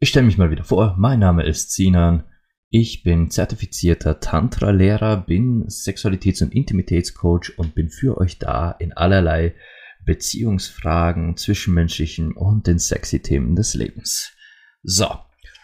Ich 0.00 0.10
stelle 0.10 0.26
mich 0.26 0.38
mal 0.38 0.52
wieder 0.52 0.62
vor, 0.62 0.94
mein 0.96 1.18
Name 1.18 1.42
ist 1.42 1.72
Sinan, 1.72 2.22
ich 2.70 3.02
bin 3.02 3.32
zertifizierter 3.32 4.20
Tantra-Lehrer, 4.20 5.16
bin 5.16 5.64
Sexualitäts- 5.66 6.40
und 6.40 6.54
Intimitätscoach 6.54 7.58
und 7.58 7.74
bin 7.74 7.90
für 7.90 8.16
euch 8.16 8.38
da 8.38 8.70
in 8.70 8.92
allerlei 8.92 9.56
Beziehungsfragen, 10.04 11.36
zwischenmenschlichen 11.36 12.32
und 12.32 12.68
den 12.68 12.78
sexy 12.78 13.18
Themen 13.18 13.56
des 13.56 13.74
Lebens. 13.74 14.36
So, 14.84 15.08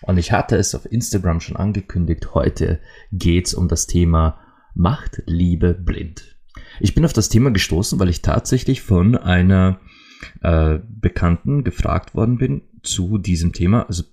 und 0.03 0.19
ich 0.19 0.33
hatte 0.33 0.57
es 0.57 0.75
auf 0.75 0.91
Instagram 0.91 1.39
schon 1.39 1.55
angekündigt, 1.55 2.35
heute 2.35 2.81
geht's 3.13 3.55
um 3.55 3.69
das 3.69 3.87
Thema 3.87 4.41
Macht 4.75 5.23
Liebe 5.27 5.75
blind. 5.75 6.37
Ich 6.81 6.97
bin 6.97 7.05
auf 7.05 7.13
das 7.13 7.29
Thema 7.29 7.53
gestoßen, 7.53 8.01
weil 8.01 8.09
ich 8.09 8.21
tatsächlich 8.21 8.83
von 8.83 9.17
einer 9.17 9.79
äh, 10.41 10.81
Bekannten 10.89 11.63
gefragt 11.63 12.17
worden 12.17 12.39
bin 12.39 12.63
zu 12.85 13.19
diesem 13.19 13.53
Thema. 13.53 13.87
Also 13.87 14.05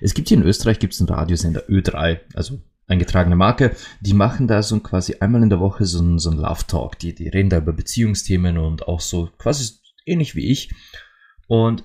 es 0.00 0.14
gibt 0.14 0.28
hier 0.28 0.38
in 0.38 0.44
Österreich 0.44 0.78
gibt's 0.78 1.00
einen 1.00 1.08
Radiosender 1.08 1.68
Ö3, 1.68 2.20
also 2.34 2.60
eingetragene 2.90 3.36
Marke, 3.36 3.76
die 4.00 4.14
machen 4.14 4.48
da 4.48 4.62
so 4.62 4.78
quasi 4.80 5.16
einmal 5.20 5.42
in 5.42 5.48
der 5.48 5.60
Woche 5.60 5.86
so 5.86 6.02
ein, 6.02 6.18
so 6.18 6.30
Love 6.30 6.66
Talk. 6.66 6.98
Die, 6.98 7.14
die 7.14 7.28
reden 7.28 7.48
da 7.48 7.58
über 7.58 7.72
Beziehungsthemen 7.72 8.58
und 8.58 8.88
auch 8.88 9.00
so 9.00 9.30
quasi 9.38 9.74
ähnlich 10.04 10.34
wie 10.34 10.50
ich. 10.50 10.72
Und 11.46 11.84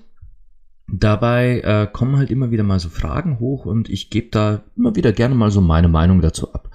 dabei 0.88 1.60
äh, 1.60 1.88
kommen 1.92 2.16
halt 2.16 2.30
immer 2.30 2.50
wieder 2.50 2.64
mal 2.64 2.80
so 2.80 2.88
Fragen 2.88 3.38
hoch 3.38 3.66
und 3.66 3.88
ich 3.88 4.10
gebe 4.10 4.28
da 4.30 4.64
immer 4.76 4.96
wieder 4.96 5.12
gerne 5.12 5.34
mal 5.34 5.50
so 5.50 5.60
meine 5.60 5.88
Meinung 5.88 6.20
dazu 6.20 6.52
ab. 6.52 6.70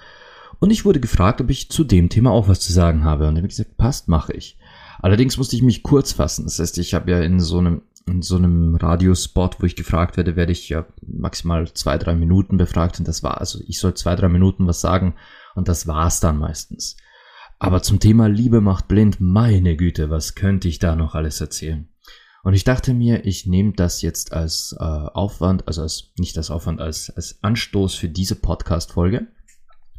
Und 0.58 0.70
ich 0.70 0.84
wurde 0.84 1.00
gefragt, 1.00 1.40
ob 1.40 1.50
ich 1.50 1.70
zu 1.70 1.84
dem 1.84 2.08
Thema 2.08 2.30
auch 2.30 2.48
was 2.48 2.60
zu 2.60 2.72
sagen 2.72 3.04
habe. 3.04 3.26
Und 3.26 3.34
ich 3.34 3.40
habe 3.40 3.48
gesagt, 3.48 3.76
passt, 3.76 4.08
mache 4.08 4.32
ich. 4.32 4.58
Allerdings 5.00 5.36
musste 5.36 5.56
ich 5.56 5.62
mich 5.62 5.82
kurz 5.82 6.12
fassen. 6.12 6.44
Das 6.44 6.60
heißt, 6.60 6.78
ich 6.78 6.94
habe 6.94 7.10
ja 7.10 7.20
in 7.20 7.40
so 7.40 7.58
einem 7.58 7.82
in 8.06 8.22
so 8.22 8.36
einem 8.36 8.76
Radiospot, 8.76 9.60
wo 9.60 9.66
ich 9.66 9.76
gefragt 9.76 10.16
werde, 10.16 10.36
werde 10.36 10.52
ich 10.52 10.68
ja 10.68 10.86
maximal 11.06 11.72
zwei, 11.72 11.98
drei 11.98 12.14
Minuten 12.14 12.56
befragt 12.56 12.98
und 12.98 13.08
das 13.08 13.22
war, 13.22 13.38
also 13.38 13.60
ich 13.66 13.78
soll 13.78 13.94
zwei, 13.94 14.16
drei 14.16 14.28
Minuten 14.28 14.66
was 14.66 14.80
sagen 14.80 15.14
und 15.54 15.68
das 15.68 15.86
war's 15.86 16.20
dann 16.20 16.38
meistens. 16.38 16.96
Aber 17.58 17.82
zum 17.82 18.00
Thema 18.00 18.28
Liebe 18.28 18.60
macht 18.60 18.88
blind, 18.88 19.20
meine 19.20 19.76
Güte, 19.76 20.10
was 20.10 20.34
könnte 20.34 20.66
ich 20.68 20.80
da 20.80 20.96
noch 20.96 21.14
alles 21.14 21.40
erzählen? 21.40 21.88
Und 22.42 22.54
ich 22.54 22.64
dachte 22.64 22.92
mir, 22.92 23.24
ich 23.24 23.46
nehme 23.46 23.72
das 23.72 24.02
jetzt 24.02 24.32
als 24.32 24.74
äh, 24.78 24.82
Aufwand, 24.82 25.68
also 25.68 25.82
als, 25.82 26.10
nicht 26.18 26.36
als 26.36 26.50
Aufwand, 26.50 26.80
als, 26.80 27.08
als 27.10 27.38
Anstoß 27.42 27.94
für 27.94 28.08
diese 28.08 28.34
Podcast-Folge 28.34 29.28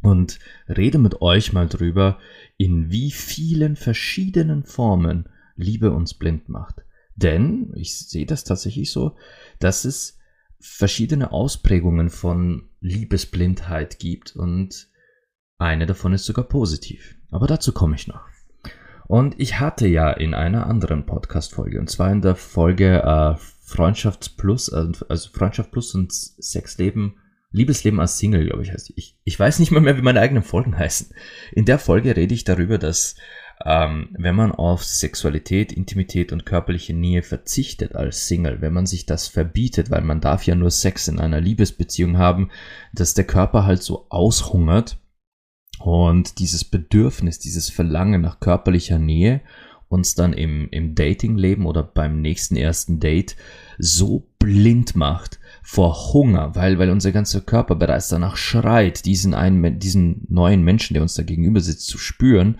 und 0.02 0.38
rede 0.68 0.98
mit 0.98 1.22
euch 1.22 1.54
mal 1.54 1.66
drüber, 1.66 2.18
in 2.58 2.90
wie 2.90 3.10
vielen 3.10 3.76
verschiedenen 3.76 4.64
Formen 4.64 5.30
Liebe 5.56 5.90
uns 5.90 6.12
blind 6.12 6.50
macht. 6.50 6.82
Denn 7.16 7.72
ich 7.76 7.98
sehe 7.98 8.26
das 8.26 8.44
tatsächlich 8.44 8.92
so, 8.92 9.16
dass 9.60 9.84
es 9.84 10.18
verschiedene 10.60 11.32
Ausprägungen 11.32 12.10
von 12.10 12.70
Liebesblindheit 12.80 13.98
gibt 13.98 14.34
und 14.34 14.88
eine 15.58 15.86
davon 15.86 16.12
ist 16.12 16.24
sogar 16.24 16.44
positiv. 16.44 17.16
Aber 17.30 17.46
dazu 17.46 17.72
komme 17.72 17.96
ich 17.96 18.08
noch. 18.08 18.22
Und 19.06 19.38
ich 19.38 19.60
hatte 19.60 19.86
ja 19.86 20.10
in 20.10 20.34
einer 20.34 20.66
anderen 20.66 21.06
Podcast-Folge, 21.06 21.78
und 21.78 21.90
zwar 21.90 22.10
in 22.10 22.22
der 22.22 22.36
Folge 22.36 23.02
äh, 23.02 23.36
Freundschaft 23.62 24.36
Plus, 24.36 24.72
also 24.72 25.30
Freundschaft 25.32 25.70
Plus 25.70 25.94
und 25.94 26.12
Sexleben 26.12 27.16
Liebesleben 27.54 28.00
als 28.00 28.18
Single, 28.18 28.46
glaube 28.46 28.64
ich, 28.64 28.72
heißt 28.72 28.88
die. 28.88 28.94
Ich, 28.96 29.16
ich 29.22 29.38
weiß 29.38 29.60
nicht 29.60 29.70
mal 29.70 29.78
mehr, 29.78 29.96
wie 29.96 30.02
meine 30.02 30.18
eigenen 30.18 30.42
Folgen 30.42 30.76
heißen. 30.78 31.14
In 31.52 31.64
der 31.64 31.78
Folge 31.78 32.16
rede 32.16 32.34
ich 32.34 32.42
darüber, 32.42 32.78
dass 32.78 33.14
ähm, 33.64 34.10
wenn 34.12 34.36
man 34.36 34.52
auf 34.52 34.84
Sexualität, 34.84 35.72
Intimität 35.72 36.32
und 36.32 36.44
körperliche 36.44 36.92
Nähe 36.92 37.22
verzichtet 37.22 37.94
als 37.94 38.28
Single, 38.28 38.60
wenn 38.60 38.74
man 38.74 38.84
sich 38.84 39.06
das 39.06 39.26
verbietet, 39.26 39.90
weil 39.90 40.02
man 40.02 40.20
darf 40.20 40.44
ja 40.44 40.54
nur 40.54 40.70
Sex 40.70 41.08
in 41.08 41.18
einer 41.18 41.40
Liebesbeziehung 41.40 42.18
haben, 42.18 42.50
dass 42.92 43.14
der 43.14 43.24
Körper 43.24 43.64
halt 43.64 43.82
so 43.82 44.06
aushungert 44.10 44.98
und 45.78 46.38
dieses 46.38 46.64
Bedürfnis, 46.64 47.38
dieses 47.38 47.70
Verlangen 47.70 48.20
nach 48.20 48.38
körperlicher 48.38 48.98
Nähe 48.98 49.40
uns 49.88 50.14
dann 50.14 50.32
im, 50.32 50.68
im 50.70 50.94
Datingleben 50.94 51.66
oder 51.66 51.82
beim 51.82 52.20
nächsten 52.20 52.56
ersten 52.56 53.00
Date 53.00 53.36
so 53.78 54.26
blind 54.38 54.94
macht, 54.94 55.40
vor 55.62 56.12
Hunger, 56.12 56.54
weil, 56.54 56.78
weil 56.78 56.90
unser 56.90 57.12
ganzer 57.12 57.40
Körper 57.40 57.76
bereits 57.76 58.08
danach 58.08 58.36
schreit, 58.36 59.06
diesen 59.06 59.32
einen, 59.32 59.78
diesen 59.78 60.26
neuen 60.28 60.62
Menschen, 60.62 60.92
der 60.92 61.02
uns 61.02 61.14
da 61.14 61.22
gegenüber 61.22 61.60
sitzt, 61.60 61.86
zu 61.86 61.96
spüren, 61.96 62.58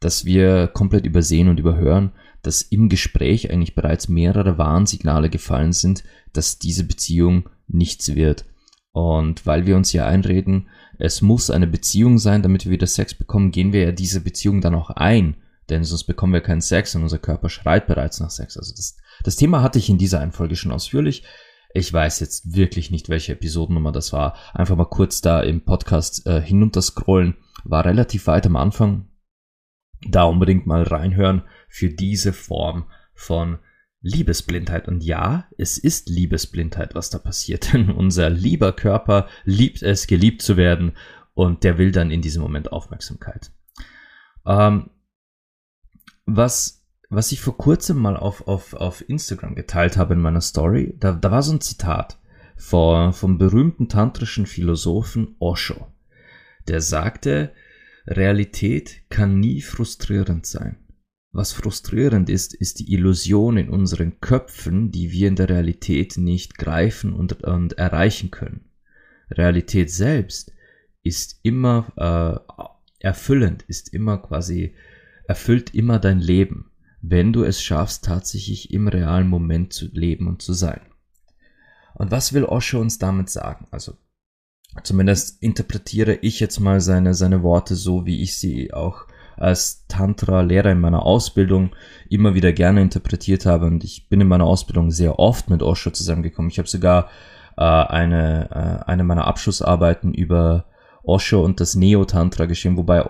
dass 0.00 0.24
wir 0.24 0.68
komplett 0.68 1.06
übersehen 1.06 1.48
und 1.48 1.58
überhören, 1.58 2.12
dass 2.42 2.62
im 2.62 2.88
Gespräch 2.88 3.50
eigentlich 3.50 3.74
bereits 3.74 4.08
mehrere 4.08 4.58
Warnsignale 4.58 5.30
gefallen 5.30 5.72
sind, 5.72 6.04
dass 6.32 6.58
diese 6.58 6.84
Beziehung 6.84 7.48
nichts 7.66 8.14
wird. 8.14 8.44
Und 8.92 9.46
weil 9.46 9.66
wir 9.66 9.76
uns 9.76 9.92
ja 9.92 10.06
einreden, 10.06 10.68
es 10.98 11.20
muss 11.22 11.50
eine 11.50 11.66
Beziehung 11.66 12.18
sein, 12.18 12.42
damit 12.42 12.64
wir 12.64 12.72
wieder 12.72 12.86
Sex 12.86 13.14
bekommen, 13.14 13.50
gehen 13.50 13.72
wir 13.72 13.82
ja 13.82 13.92
diese 13.92 14.20
Beziehung 14.20 14.60
dann 14.60 14.74
auch 14.74 14.90
ein. 14.90 15.36
Denn 15.68 15.84
sonst 15.84 16.04
bekommen 16.04 16.32
wir 16.32 16.40
keinen 16.40 16.60
Sex 16.60 16.94
und 16.94 17.02
unser 17.02 17.18
Körper 17.18 17.48
schreit 17.48 17.86
bereits 17.86 18.20
nach 18.20 18.30
Sex. 18.30 18.56
Also 18.56 18.72
das, 18.74 18.96
das 19.24 19.36
Thema 19.36 19.62
hatte 19.62 19.78
ich 19.78 19.90
in 19.90 19.98
dieser 19.98 20.20
Einfolge 20.20 20.56
schon 20.56 20.72
ausführlich. 20.72 21.24
Ich 21.74 21.92
weiß 21.92 22.20
jetzt 22.20 22.54
wirklich 22.54 22.90
nicht, 22.90 23.08
welche 23.08 23.32
Episodennummer 23.32 23.92
das 23.92 24.12
war. 24.12 24.34
Einfach 24.54 24.76
mal 24.76 24.84
kurz 24.86 25.20
da 25.20 25.40
im 25.40 25.62
Podcast 25.62 26.26
äh, 26.26 26.40
hinunterscrollen. 26.40 27.36
War 27.64 27.84
relativ 27.84 28.28
weit 28.28 28.46
am 28.46 28.56
Anfang. 28.56 29.08
Da 30.08 30.24
unbedingt 30.24 30.66
mal 30.66 30.82
reinhören 30.82 31.42
für 31.68 31.88
diese 31.88 32.32
Form 32.32 32.86
von 33.14 33.58
Liebesblindheit. 34.00 34.88
Und 34.88 35.02
ja, 35.02 35.48
es 35.58 35.78
ist 35.78 36.08
Liebesblindheit, 36.08 36.94
was 36.94 37.10
da 37.10 37.18
passiert. 37.18 37.72
Denn 37.72 37.90
unser 37.90 38.30
lieber 38.30 38.72
Körper 38.72 39.28
liebt 39.44 39.82
es, 39.82 40.06
geliebt 40.06 40.42
zu 40.42 40.56
werden. 40.56 40.96
Und 41.34 41.64
der 41.64 41.78
will 41.78 41.92
dann 41.92 42.10
in 42.10 42.22
diesem 42.22 42.42
Moment 42.42 42.72
Aufmerksamkeit. 42.72 43.50
Ähm, 44.46 44.90
was 46.24 46.86
was 47.08 47.32
ich 47.32 47.40
vor 47.40 47.56
kurzem 47.56 47.98
mal 47.98 48.16
auf, 48.16 48.46
auf, 48.48 48.74
auf 48.74 49.08
Instagram 49.08 49.54
geteilt 49.54 49.96
habe 49.96 50.14
in 50.14 50.20
meiner 50.20 50.40
Story, 50.40 50.94
da, 50.98 51.12
da 51.12 51.30
war 51.30 51.42
so 51.42 51.52
ein 51.52 51.60
Zitat 51.60 52.18
vor, 52.56 53.12
vom 53.12 53.38
berühmten 53.38 53.88
tantrischen 53.88 54.46
Philosophen 54.46 55.36
Osho. 55.38 55.86
Der 56.68 56.80
sagte, 56.80 57.52
Realität 58.06 59.02
kann 59.08 59.40
nie 59.40 59.60
frustrierend 59.60 60.46
sein. 60.46 60.76
Was 61.32 61.52
frustrierend 61.52 62.30
ist, 62.30 62.54
ist 62.54 62.78
die 62.78 62.92
Illusion 62.92 63.56
in 63.56 63.68
unseren 63.68 64.20
Köpfen, 64.20 64.90
die 64.90 65.12
wir 65.12 65.28
in 65.28 65.36
der 65.36 65.48
Realität 65.48 66.16
nicht 66.16 66.56
greifen 66.56 67.12
und, 67.12 67.42
und 67.44 67.74
erreichen 67.74 68.30
können. 68.30 68.70
Realität 69.30 69.90
selbst 69.90 70.52
ist 71.02 71.40
immer 71.42 71.92
äh, 71.96 73.06
erfüllend, 73.06 73.64
ist 73.64 73.92
immer 73.92 74.18
quasi, 74.18 74.74
erfüllt 75.26 75.74
immer 75.74 75.98
dein 75.98 76.20
Leben 76.20 76.70
wenn 77.08 77.32
du 77.32 77.44
es 77.44 77.62
schaffst, 77.62 78.04
tatsächlich 78.04 78.72
im 78.72 78.88
realen 78.88 79.28
Moment 79.28 79.72
zu 79.72 79.86
leben 79.92 80.26
und 80.26 80.42
zu 80.42 80.52
sein. 80.52 80.80
Und 81.94 82.10
was 82.10 82.32
will 82.32 82.44
Osho 82.44 82.80
uns 82.80 82.98
damit 82.98 83.30
sagen? 83.30 83.68
Also, 83.70 83.96
zumindest 84.82 85.42
interpretiere 85.42 86.14
ich 86.22 86.40
jetzt 86.40 86.60
mal 86.60 86.80
seine, 86.80 87.14
seine 87.14 87.42
Worte 87.42 87.74
so, 87.74 88.06
wie 88.06 88.22
ich 88.22 88.38
sie 88.38 88.72
auch 88.72 89.06
als 89.36 89.86
Tantra-Lehrer 89.88 90.72
in 90.72 90.80
meiner 90.80 91.04
Ausbildung 91.04 91.74
immer 92.08 92.34
wieder 92.34 92.52
gerne 92.52 92.80
interpretiert 92.80 93.46
habe. 93.46 93.66
Und 93.66 93.84
ich 93.84 94.08
bin 94.08 94.20
in 94.20 94.28
meiner 94.28 94.46
Ausbildung 94.46 94.90
sehr 94.90 95.18
oft 95.18 95.50
mit 95.50 95.62
Osho 95.62 95.90
zusammengekommen. 95.90 96.50
Ich 96.50 96.58
habe 96.58 96.68
sogar 96.68 97.10
äh, 97.56 97.62
eine, 97.62 98.50
äh, 98.50 98.90
eine 98.90 99.04
meiner 99.04 99.26
Abschlussarbeiten 99.26 100.14
über 100.14 100.66
Osho 101.02 101.44
und 101.44 101.60
das 101.60 101.74
Neo-Tantra 101.74 102.46
geschrieben, 102.46 102.76
wobei 102.76 103.08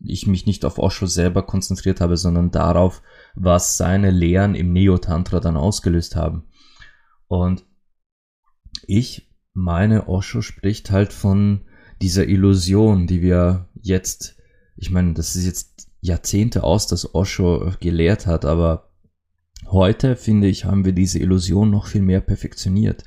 ich 0.00 0.26
mich 0.26 0.46
nicht 0.46 0.64
auf 0.64 0.78
Osho 0.78 1.06
selber 1.06 1.42
konzentriert 1.42 2.00
habe, 2.00 2.16
sondern 2.16 2.50
darauf, 2.50 3.02
was 3.34 3.76
seine 3.76 4.10
Lehren 4.10 4.54
im 4.54 4.72
Neo-Tantra 4.72 5.40
dann 5.40 5.56
ausgelöst 5.56 6.14
haben. 6.16 6.44
Und 7.26 7.64
ich 8.86 9.28
meine, 9.54 10.08
Osho 10.08 10.42
spricht 10.42 10.90
halt 10.90 11.12
von 11.12 11.62
dieser 12.02 12.28
Illusion, 12.28 13.06
die 13.06 13.22
wir 13.22 13.68
jetzt, 13.80 14.36
ich 14.76 14.90
meine, 14.90 15.14
das 15.14 15.36
ist 15.36 15.46
jetzt 15.46 15.88
Jahrzehnte 16.00 16.64
aus, 16.64 16.86
dass 16.86 17.14
Osho 17.14 17.72
gelehrt 17.80 18.26
hat, 18.26 18.44
aber 18.44 18.90
heute, 19.70 20.16
finde 20.16 20.48
ich, 20.48 20.64
haben 20.64 20.84
wir 20.84 20.92
diese 20.92 21.18
Illusion 21.18 21.70
noch 21.70 21.86
viel 21.86 22.02
mehr 22.02 22.20
perfektioniert. 22.20 23.04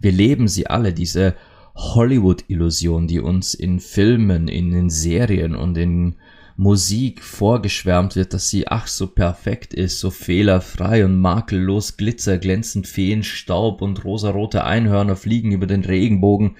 Wir 0.00 0.10
leben 0.10 0.48
sie 0.48 0.66
alle, 0.66 0.92
diese 0.92 1.36
Hollywood-Illusion, 1.76 3.06
die 3.06 3.20
uns 3.20 3.54
in 3.54 3.78
Filmen, 3.78 4.48
in 4.48 4.72
den 4.72 4.90
Serien 4.90 5.54
und 5.54 5.76
in 5.76 6.16
Musik 6.60 7.24
vorgeschwärmt 7.24 8.16
wird, 8.16 8.34
dass 8.34 8.50
sie 8.50 8.68
ach 8.68 8.86
so 8.86 9.06
perfekt 9.06 9.72
ist, 9.72 9.98
so 9.98 10.10
fehlerfrei 10.10 11.06
und 11.06 11.18
makellos, 11.18 11.96
glitzerglänzend, 11.96 12.86
Feenstaub 12.86 13.80
und 13.80 14.04
rosarote 14.04 14.62
Einhörner 14.62 15.16
fliegen 15.16 15.52
über 15.52 15.66
den 15.66 15.82
Regenbogen. 15.82 16.58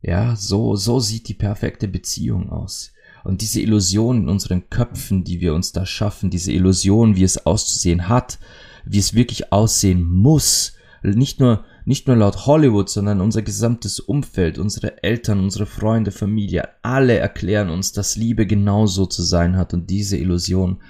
Ja, 0.00 0.34
so, 0.34 0.74
so 0.74 0.98
sieht 0.98 1.28
die 1.28 1.34
perfekte 1.34 1.86
Beziehung 1.86 2.50
aus. 2.50 2.94
Und 3.22 3.42
diese 3.42 3.60
Illusion 3.60 4.22
in 4.22 4.28
unseren 4.28 4.68
Köpfen, 4.70 5.22
die 5.22 5.40
wir 5.40 5.54
uns 5.54 5.70
da 5.70 5.86
schaffen, 5.86 6.28
diese 6.28 6.50
Illusion, 6.50 7.14
wie 7.14 7.22
es 7.22 7.46
auszusehen 7.46 8.08
hat, 8.08 8.40
wie 8.84 8.98
es 8.98 9.14
wirklich 9.14 9.52
aussehen 9.52 10.02
muss, 10.02 10.72
nicht 11.04 11.38
nur 11.38 11.64
nicht 11.84 12.06
nur 12.06 12.16
laut 12.16 12.46
Hollywood, 12.46 12.88
sondern 12.88 13.20
unser 13.20 13.42
gesamtes 13.42 14.00
Umfeld, 14.00 14.58
unsere 14.58 15.02
Eltern, 15.02 15.40
unsere 15.40 15.66
Freunde, 15.66 16.10
Familie, 16.10 16.68
alle 16.82 17.18
erklären 17.18 17.70
uns, 17.70 17.92
dass 17.92 18.16
Liebe 18.16 18.46
genauso 18.46 19.06
zu 19.06 19.22
sein 19.22 19.56
hat 19.56 19.74
und 19.74 19.90
diese 19.90 20.16
Illusion 20.16 20.80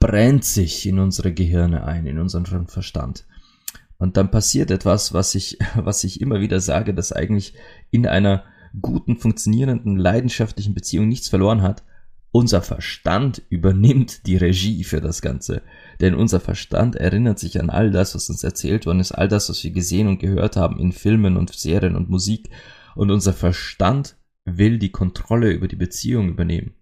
brennt 0.00 0.44
sich 0.44 0.86
in 0.86 0.98
unsere 0.98 1.32
Gehirne 1.32 1.84
ein, 1.84 2.06
in 2.06 2.18
unseren 2.18 2.66
Verstand. 2.66 3.26
Und 3.98 4.16
dann 4.16 4.30
passiert 4.30 4.70
etwas, 4.70 5.12
was 5.12 5.34
ich, 5.34 5.58
was 5.76 6.02
ich 6.04 6.20
immer 6.20 6.40
wieder 6.40 6.60
sage, 6.60 6.94
dass 6.94 7.12
eigentlich 7.12 7.54
in 7.90 8.06
einer 8.06 8.44
guten, 8.80 9.16
funktionierenden, 9.16 9.96
leidenschaftlichen 9.96 10.74
Beziehung 10.74 11.08
nichts 11.08 11.28
verloren 11.28 11.62
hat. 11.62 11.84
Unser 12.32 12.62
Verstand 12.62 13.42
übernimmt 13.50 14.26
die 14.26 14.36
Regie 14.36 14.84
für 14.84 15.00
das 15.00 15.20
Ganze. 15.22 15.62
Denn 16.00 16.14
unser 16.14 16.40
Verstand 16.40 16.96
erinnert 16.96 17.38
sich 17.38 17.60
an 17.60 17.68
all 17.68 17.90
das, 17.90 18.14
was 18.14 18.30
uns 18.30 18.42
erzählt 18.42 18.86
worden 18.86 19.00
ist, 19.00 19.12
all 19.12 19.28
das, 19.28 19.50
was 19.50 19.62
wir 19.62 19.70
gesehen 19.70 20.08
und 20.08 20.18
gehört 20.18 20.56
haben 20.56 20.78
in 20.78 20.92
Filmen 20.92 21.36
und 21.36 21.52
Serien 21.52 21.94
und 21.94 22.08
Musik. 22.08 22.48
Und 22.94 23.10
unser 23.10 23.34
Verstand 23.34 24.16
will 24.44 24.78
die 24.78 24.92
Kontrolle 24.92 25.50
über 25.50 25.68
die 25.68 25.76
Beziehung 25.76 26.28
übernehmen. 26.28 26.74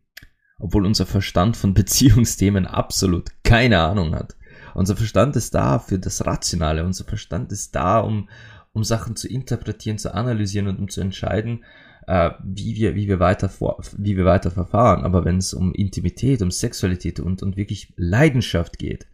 Obwohl 0.59 0.87
unser 0.87 1.07
Verstand 1.07 1.57
von 1.57 1.75
Beziehungsthemen 1.75 2.67
absolut 2.67 3.31
keine 3.43 3.81
Ahnung 3.81 4.15
hat. 4.15 4.37
Unser 4.75 4.97
Verstand 4.97 5.35
ist 5.35 5.55
da 5.55 5.81
für 5.81 5.99
das 5.99 6.25
Rationale. 6.25 6.85
Unser 6.85 7.05
Verstand 7.05 7.51
ist 7.51 7.75
da, 7.75 7.99
um, 7.99 8.29
um 8.73 8.85
Sachen 8.85 9.17
zu 9.17 9.27
interpretieren, 9.27 9.99
zu 9.99 10.15
analysieren 10.15 10.69
und 10.69 10.79
um 10.79 10.89
zu 10.89 11.01
entscheiden, 11.01 11.65
äh, 12.09 12.31
wie 12.43 12.75
wir, 12.75 12.95
wie 12.95 13.07
wir 13.07 13.21
weiter 13.21 13.51
vor, 13.51 13.83
wie 13.99 14.17
wir 14.17 14.25
weiter 14.25 14.51
verfahren. 14.51 15.05
Aber 15.05 15.27
wenn 15.27 15.37
es 15.37 15.53
um 15.53 15.75
Intimität, 15.75 16.41
um 16.41 16.51
Sexualität 16.51 17.21
und, 17.21 17.43
und 17.43 17.59
wirklich 17.59 17.93
Leidenschaft 17.97 18.79
geht, 18.79 19.07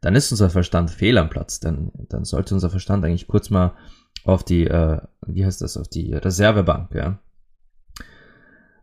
dann 0.00 0.14
ist 0.14 0.30
unser 0.30 0.48
Verstand 0.48 0.92
fehl 0.92 1.18
am 1.18 1.28
Platz. 1.28 1.58
Dann, 1.58 1.90
dann 2.08 2.24
sollte 2.24 2.54
unser 2.54 2.70
Verstand 2.70 3.04
eigentlich 3.04 3.26
kurz 3.26 3.50
mal 3.50 3.74
auf 4.24 4.44
die, 4.44 4.64
äh, 4.64 5.00
wie 5.26 5.44
heißt 5.44 5.60
das, 5.60 5.76
auf 5.76 5.88
die 5.88 6.14
Reservebank, 6.14 6.94
ja. 6.94 7.18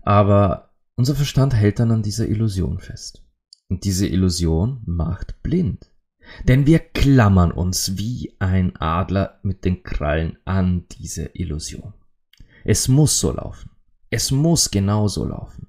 Aber 0.01 0.73
unser 0.95 1.15
Verstand 1.15 1.55
hält 1.55 1.79
dann 1.79 1.91
an 1.91 2.03
dieser 2.03 2.27
Illusion 2.27 2.79
fest. 2.79 3.23
Und 3.69 3.85
diese 3.85 4.07
Illusion 4.07 4.81
macht 4.85 5.41
blind. 5.41 5.89
Denn 6.49 6.65
wir 6.67 6.79
klammern 6.79 7.53
uns 7.53 7.97
wie 7.97 8.35
ein 8.39 8.75
Adler 8.75 9.39
mit 9.41 9.63
den 9.63 9.83
Krallen 9.83 10.37
an 10.43 10.85
diese 10.89 11.27
Illusion. 11.33 11.93
Es 12.63 12.87
muss 12.87 13.19
so 13.19 13.31
laufen. 13.31 13.71
Es 14.09 14.31
muss 14.31 14.71
genau 14.71 15.07
so 15.07 15.25
laufen. 15.25 15.67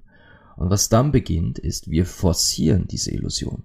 Und 0.56 0.70
was 0.70 0.88
dann 0.88 1.11
beginnt, 1.12 1.58
ist, 1.58 1.91
wir 1.91 2.06
forcieren 2.06 2.87
diese 2.87 3.11
Illusion. 3.11 3.64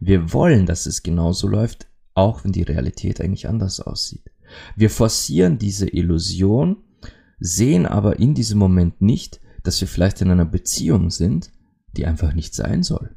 Wir 0.00 0.32
wollen, 0.32 0.66
dass 0.66 0.86
es 0.86 1.02
genau 1.02 1.32
so 1.32 1.48
läuft, 1.48 1.88
auch 2.14 2.44
wenn 2.44 2.52
die 2.52 2.62
Realität 2.62 3.20
eigentlich 3.20 3.48
anders 3.48 3.80
aussieht. 3.80 4.30
Wir 4.74 4.90
forcieren 4.90 5.58
diese 5.58 5.88
Illusion, 5.88 6.78
sehen 7.38 7.86
aber 7.86 8.18
in 8.18 8.34
diesem 8.34 8.58
Moment 8.58 9.00
nicht, 9.00 9.40
dass 9.62 9.80
wir 9.80 9.88
vielleicht 9.88 10.20
in 10.20 10.30
einer 10.30 10.44
Beziehung 10.44 11.10
sind, 11.10 11.50
die 11.96 12.06
einfach 12.06 12.32
nicht 12.32 12.54
sein 12.54 12.82
soll. 12.82 13.16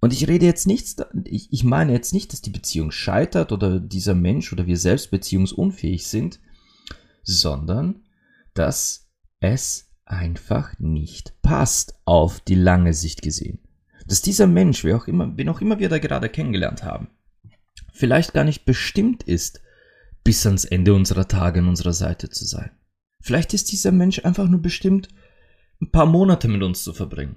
Und 0.00 0.12
ich 0.12 0.28
rede 0.28 0.44
jetzt 0.44 0.66
nichts, 0.66 0.96
ich, 1.24 1.50
ich 1.50 1.64
meine 1.64 1.92
jetzt 1.92 2.12
nicht, 2.12 2.32
dass 2.32 2.42
die 2.42 2.50
Beziehung 2.50 2.90
scheitert 2.90 3.52
oder 3.52 3.80
dieser 3.80 4.14
Mensch 4.14 4.52
oder 4.52 4.66
wir 4.66 4.76
selbst 4.76 5.10
beziehungsunfähig 5.10 6.06
sind, 6.06 6.40
sondern 7.22 8.03
dass 8.54 9.10
es 9.40 9.90
einfach 10.04 10.78
nicht 10.78 11.40
passt 11.42 11.94
auf 12.04 12.40
die 12.40 12.54
lange 12.54 12.94
Sicht 12.94 13.22
gesehen. 13.22 13.58
Dass 14.06 14.22
dieser 14.22 14.46
Mensch, 14.46 14.84
wer 14.84 14.96
auch 14.96 15.08
immer, 15.08 15.36
wen 15.36 15.48
auch 15.48 15.60
immer 15.60 15.78
wir 15.78 15.88
da 15.88 15.98
gerade 15.98 16.28
kennengelernt 16.28 16.84
haben, 16.84 17.08
vielleicht 17.92 18.32
gar 18.34 18.44
nicht 18.44 18.64
bestimmt 18.64 19.22
ist, 19.22 19.60
bis 20.24 20.44
ans 20.46 20.64
Ende 20.64 20.94
unserer 20.94 21.28
Tage 21.28 21.60
an 21.60 21.68
unserer 21.68 21.92
Seite 21.92 22.30
zu 22.30 22.44
sein. 22.44 22.70
Vielleicht 23.20 23.54
ist 23.54 23.72
dieser 23.72 23.92
Mensch 23.92 24.24
einfach 24.24 24.48
nur 24.48 24.60
bestimmt, 24.60 25.08
ein 25.80 25.90
paar 25.90 26.06
Monate 26.06 26.48
mit 26.48 26.62
uns 26.62 26.82
zu 26.82 26.92
verbringen. 26.92 27.36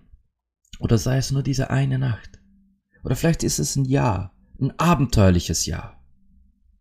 Oder 0.79 0.97
sei 0.97 1.17
es 1.17 1.31
nur 1.31 1.43
diese 1.43 1.69
eine 1.69 1.97
Nacht. 1.97 2.39
Oder 3.03 3.15
vielleicht 3.15 3.43
ist 3.43 3.59
es 3.59 3.75
ein 3.75 3.85
Jahr, 3.85 4.35
ein 4.59 4.77
abenteuerliches 4.77 5.65
Jahr. 5.65 6.03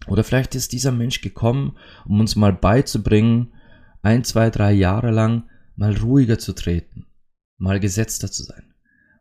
Oder 0.06 0.25
vielleicht 0.25 0.55
ist 0.55 0.73
dieser 0.73 0.93
Mensch 0.93 1.21
gekommen, 1.21 1.77
um 2.05 2.21
uns 2.21 2.37
mal 2.37 2.53
beizubringen, 2.53 3.53
ein, 4.03 4.25
zwei, 4.25 4.51
drei 4.51 4.73
Jahre 4.73 5.11
lang 5.11 5.45
mal 5.75 5.97
ruhiger 5.97 6.39
zu 6.39 6.53
treten, 6.53 7.07
mal 7.59 7.81
gesetzter 7.81 8.31
zu 8.31 8.43
sein. 8.43 8.75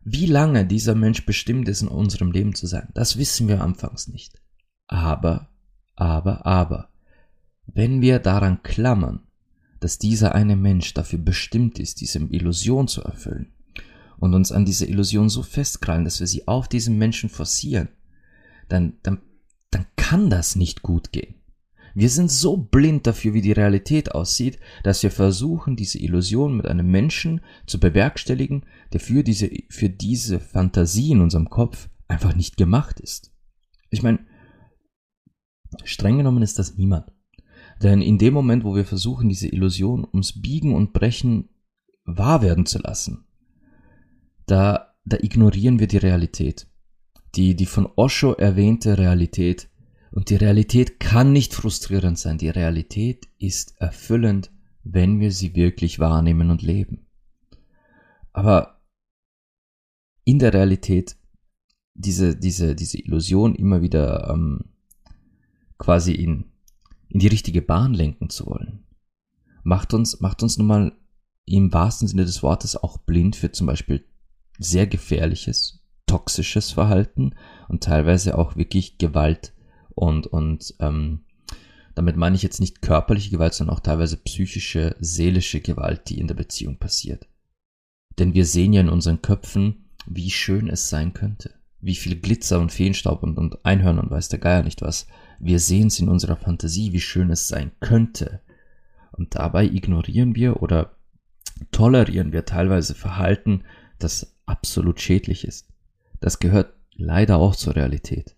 Wie 0.03 0.27
lange 0.27 0.65
dieser 0.65 0.95
Mensch 0.95 1.25
bestimmt 1.25 1.67
ist, 1.67 1.81
in 1.81 1.87
unserem 1.87 2.31
Leben 2.31 2.53
zu 2.53 2.67
sein, 2.67 2.89
das 2.93 3.17
wissen 3.17 3.47
wir 3.47 3.61
anfangs 3.61 4.07
nicht. 4.07 4.39
Aber, 4.87 5.49
aber, 5.95 6.45
aber, 6.45 6.89
wenn 7.65 8.01
wir 8.01 8.19
daran 8.19 8.61
klammern, 8.61 9.21
dass 9.79 9.97
dieser 9.97 10.35
eine 10.35 10.55
Mensch 10.55 10.93
dafür 10.93 11.19
bestimmt 11.19 11.79
ist, 11.79 12.01
diese 12.01 12.19
Illusion 12.19 12.87
zu 12.87 13.01
erfüllen, 13.01 13.51
und 14.17 14.33
uns 14.33 14.51
an 14.51 14.65
diese 14.65 14.85
Illusion 14.85 15.29
so 15.29 15.43
festkrallen, 15.43 16.05
dass 16.05 16.19
wir 16.19 16.27
sie 16.27 16.47
auf 16.47 16.67
diesen 16.67 16.97
Menschen 16.97 17.29
forcieren, 17.29 17.89
dann, 18.69 18.93
dann, 19.03 19.21
dann 19.71 19.85
kann 19.95 20.29
das 20.29 20.55
nicht 20.55 20.81
gut 20.81 21.11
gehen. 21.11 21.35
Wir 21.95 22.09
sind 22.09 22.29
so 22.29 22.57
blind 22.57 23.07
dafür, 23.07 23.33
wie 23.33 23.41
die 23.41 23.53
Realität 23.53 24.13
aussieht, 24.13 24.59
dass 24.83 25.01
wir 25.01 25.11
versuchen, 25.11 25.77
diese 25.77 25.97
Illusion 25.97 26.57
mit 26.57 26.67
einem 26.67 26.91
Menschen 26.91 27.39
zu 27.67 27.79
bewerkstelligen, 27.79 28.65
der 28.91 28.99
für 28.99 29.23
diese, 29.23 29.49
für 29.69 29.89
diese 29.89 30.41
Fantasie 30.41 31.11
in 31.11 31.21
unserem 31.21 31.49
Kopf 31.49 31.89
einfach 32.09 32.35
nicht 32.35 32.57
gemacht 32.57 32.99
ist. 32.99 33.31
Ich 33.91 34.03
meine, 34.03 34.19
streng 35.85 36.17
genommen 36.17 36.43
ist 36.43 36.59
das 36.59 36.75
niemand. 36.75 37.13
Denn 37.81 38.01
in 38.01 38.17
dem 38.17 38.33
Moment, 38.33 38.65
wo 38.65 38.75
wir 38.75 38.85
versuchen, 38.85 39.29
diese 39.29 39.47
Illusion 39.47 40.05
ums 40.05 40.41
Biegen 40.41 40.75
und 40.75 40.91
Brechen 40.91 41.47
wahr 42.03 42.41
werden 42.41 42.65
zu 42.65 42.79
lassen, 42.79 43.25
da, 44.47 44.93
da 45.05 45.17
ignorieren 45.21 45.79
wir 45.79 45.87
die 45.87 45.97
Realität. 45.97 46.67
Die, 47.35 47.55
die 47.55 47.65
von 47.65 47.87
Osho 47.95 48.33
erwähnte 48.33 48.97
Realität 48.97 49.69
und 50.15 50.29
die 50.29 50.37
Realität 50.37 51.01
kann 51.01 51.33
nicht 51.33 51.53
frustrierend 51.53 52.17
sein. 52.17 52.37
Die 52.37 52.49
Realität 52.49 53.27
ist 53.37 53.75
erfüllend, 53.79 54.49
wenn 54.85 55.19
wir 55.19 55.31
sie 55.31 55.55
wirklich 55.55 55.99
wahrnehmen 55.99 56.51
und 56.51 56.61
leben. 56.61 57.05
Aber 58.31 58.79
in 60.23 60.39
der 60.39 60.53
Realität 60.53 61.17
diese, 61.95 62.35
diese, 62.37 62.75
diese 62.75 62.97
Illusion 62.97 63.55
immer 63.55 63.81
wieder 63.81 64.29
ähm, 64.29 64.65
quasi 65.77 66.13
in, 66.13 66.45
in 67.09 67.19
die 67.19 67.27
richtige 67.27 67.61
Bahn 67.61 67.93
lenken 67.93 68.29
zu 68.29 68.45
wollen, 68.45 68.85
macht 69.63 69.93
uns, 69.93 70.21
macht 70.21 70.41
uns 70.41 70.57
nun 70.57 70.67
mal 70.67 70.91
im 71.43 71.73
wahrsten 71.73 72.07
Sinne 72.07 72.23
des 72.23 72.41
Wortes 72.41 72.77
auch 72.77 72.97
blind 72.99 73.35
für 73.35 73.51
zum 73.51 73.67
Beispiel 73.67 74.05
sehr 74.59 74.87
gefährliches, 74.87 75.83
toxisches 76.05 76.71
Verhalten 76.71 77.35
und 77.67 77.83
teilweise 77.83 78.37
auch 78.37 78.55
wirklich 78.55 78.97
Gewalt 78.97 79.54
und, 79.95 80.27
und 80.27 80.75
ähm, 80.79 81.21
damit 81.95 82.17
meine 82.17 82.35
ich 82.35 82.43
jetzt 82.43 82.59
nicht 82.59 82.81
körperliche 82.81 83.31
Gewalt, 83.31 83.53
sondern 83.53 83.75
auch 83.75 83.81
teilweise 83.81 84.17
psychische, 84.17 84.95
seelische 84.99 85.61
Gewalt, 85.61 86.09
die 86.09 86.19
in 86.19 86.27
der 86.27 86.35
Beziehung 86.35 86.77
passiert. 86.77 87.27
Denn 88.19 88.33
wir 88.33 88.45
sehen 88.45 88.73
ja 88.73 88.81
in 88.81 88.89
unseren 88.89 89.21
Köpfen, 89.21 89.89
wie 90.05 90.29
schön 90.29 90.67
es 90.67 90.89
sein 90.89 91.13
könnte. 91.13 91.55
Wie 91.79 91.95
viel 91.95 92.19
Glitzer 92.19 92.59
und 92.59 92.71
Feenstaub 92.71 93.23
und, 93.23 93.37
und 93.37 93.65
Einhörner 93.65 94.03
und 94.03 94.11
weiß 94.11 94.29
der 94.29 94.39
Geier 94.39 94.63
nicht 94.63 94.81
was. 94.81 95.07
Wir 95.39 95.59
sehen 95.59 95.87
es 95.87 95.99
in 95.99 96.09
unserer 96.09 96.35
Fantasie, 96.35 96.91
wie 96.91 96.99
schön 96.99 97.29
es 97.29 97.47
sein 97.47 97.71
könnte. 97.79 98.41
Und 99.11 99.35
dabei 99.35 99.65
ignorieren 99.65 100.35
wir 100.35 100.61
oder 100.61 100.97
tolerieren 101.71 102.33
wir 102.33 102.45
teilweise 102.45 102.95
Verhalten, 102.95 103.63
das 103.99 104.35
absolut 104.45 104.99
schädlich 104.99 105.45
ist. 105.45 105.69
Das 106.19 106.39
gehört 106.39 106.73
leider 106.93 107.37
auch 107.37 107.55
zur 107.55 107.75
Realität 107.75 108.34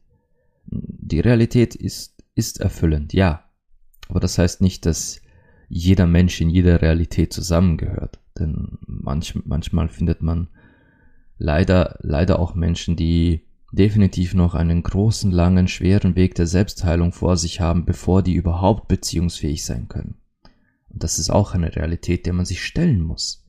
die 0.67 1.19
Realität 1.19 1.75
ist, 1.75 2.23
ist 2.35 2.59
erfüllend, 2.59 3.13
ja. 3.13 3.45
Aber 4.09 4.19
das 4.19 4.37
heißt 4.37 4.61
nicht, 4.61 4.85
dass 4.85 5.21
jeder 5.69 6.07
Mensch 6.07 6.39
in 6.39 6.49
jeder 6.49 6.81
Realität 6.81 7.33
zusammengehört. 7.33 8.19
Denn 8.37 8.77
manch, 8.85 9.35
manchmal 9.45 9.89
findet 9.89 10.21
man 10.21 10.47
leider, 11.37 11.97
leider 12.01 12.39
auch 12.39 12.55
Menschen, 12.55 12.95
die 12.95 13.47
definitiv 13.71 14.33
noch 14.33 14.55
einen 14.55 14.81
großen, 14.83 15.31
langen, 15.31 15.67
schweren 15.67 16.15
Weg 16.15 16.35
der 16.35 16.47
Selbstheilung 16.47 17.11
vor 17.11 17.35
sich 17.37 17.59
haben, 17.59 17.85
bevor 17.85 18.23
die 18.23 18.35
überhaupt 18.35 18.87
beziehungsfähig 18.87 19.65
sein 19.65 19.87
können. 19.87 20.15
Und 20.89 21.03
das 21.03 21.19
ist 21.19 21.29
auch 21.29 21.53
eine 21.53 21.75
Realität, 21.75 22.25
der 22.25 22.33
man 22.33 22.45
sich 22.45 22.63
stellen 22.63 23.01
muss. 23.01 23.45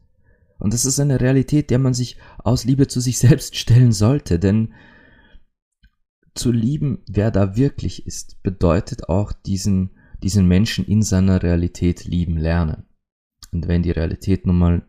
Und 0.58 0.74
das 0.74 0.84
ist 0.84 0.98
eine 0.98 1.20
Realität, 1.20 1.70
der 1.70 1.78
man 1.78 1.94
sich 1.94 2.16
aus 2.38 2.64
Liebe 2.64 2.88
zu 2.88 3.00
sich 3.00 3.18
selbst 3.18 3.56
stellen 3.56 3.92
sollte, 3.92 4.38
denn 4.38 4.74
zu 6.38 6.52
lieben, 6.52 7.02
wer 7.08 7.30
da 7.30 7.56
wirklich 7.56 8.06
ist, 8.06 8.42
bedeutet 8.42 9.08
auch 9.08 9.32
diesen, 9.32 9.90
diesen 10.22 10.46
Menschen 10.46 10.84
in 10.86 11.02
seiner 11.02 11.42
Realität 11.42 12.04
lieben 12.04 12.36
lernen. 12.36 12.86
Und 13.52 13.68
wenn 13.68 13.82
die 13.82 13.90
Realität 13.90 14.46
nun 14.46 14.58
mal 14.58 14.86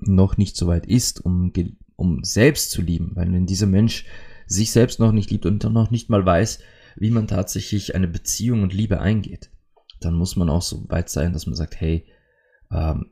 noch 0.00 0.36
nicht 0.36 0.56
so 0.56 0.66
weit 0.66 0.86
ist, 0.86 1.24
um, 1.24 1.52
um 1.96 2.24
selbst 2.24 2.70
zu 2.70 2.82
lieben, 2.82 3.12
weil 3.14 3.32
wenn 3.32 3.46
dieser 3.46 3.66
Mensch 3.66 4.06
sich 4.46 4.72
selbst 4.72 5.00
noch 5.00 5.12
nicht 5.12 5.30
liebt 5.30 5.46
und 5.46 5.64
noch 5.64 5.90
nicht 5.90 6.10
mal 6.10 6.24
weiß, 6.24 6.60
wie 6.96 7.10
man 7.10 7.26
tatsächlich 7.26 7.94
eine 7.94 8.08
Beziehung 8.08 8.62
und 8.62 8.72
Liebe 8.72 9.00
eingeht, 9.00 9.50
dann 10.00 10.14
muss 10.14 10.36
man 10.36 10.50
auch 10.50 10.62
so 10.62 10.88
weit 10.88 11.08
sein, 11.08 11.32
dass 11.32 11.46
man 11.46 11.56
sagt, 11.56 11.80
hey, 11.80 12.06
ähm, 12.70 13.10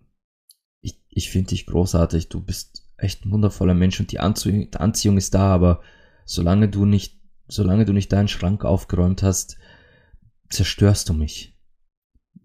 ich, 0.80 1.00
ich 1.09 1.30
finde 1.30 1.50
dich 1.50 1.66
großartig, 1.66 2.28
du 2.28 2.40
bist 2.40 2.92
echt 2.97 3.25
ein 3.25 3.32
wundervoller 3.32 3.75
Mensch 3.75 3.99
und 3.99 4.12
die 4.12 4.21
Anziehung, 4.21 4.71
die 4.71 4.78
Anziehung 4.78 5.16
ist 5.16 5.35
da, 5.35 5.52
aber 5.52 5.80
solange 6.25 6.68
du 6.68 6.85
nicht, 6.85 7.21
solange 7.52 7.85
du 7.85 7.92
nicht 7.92 8.12
deinen 8.12 8.28
Schrank 8.28 8.64
aufgeräumt 8.64 9.23
hast, 9.23 9.56
zerstörst 10.50 11.09
du 11.09 11.14
mich. 11.14 11.59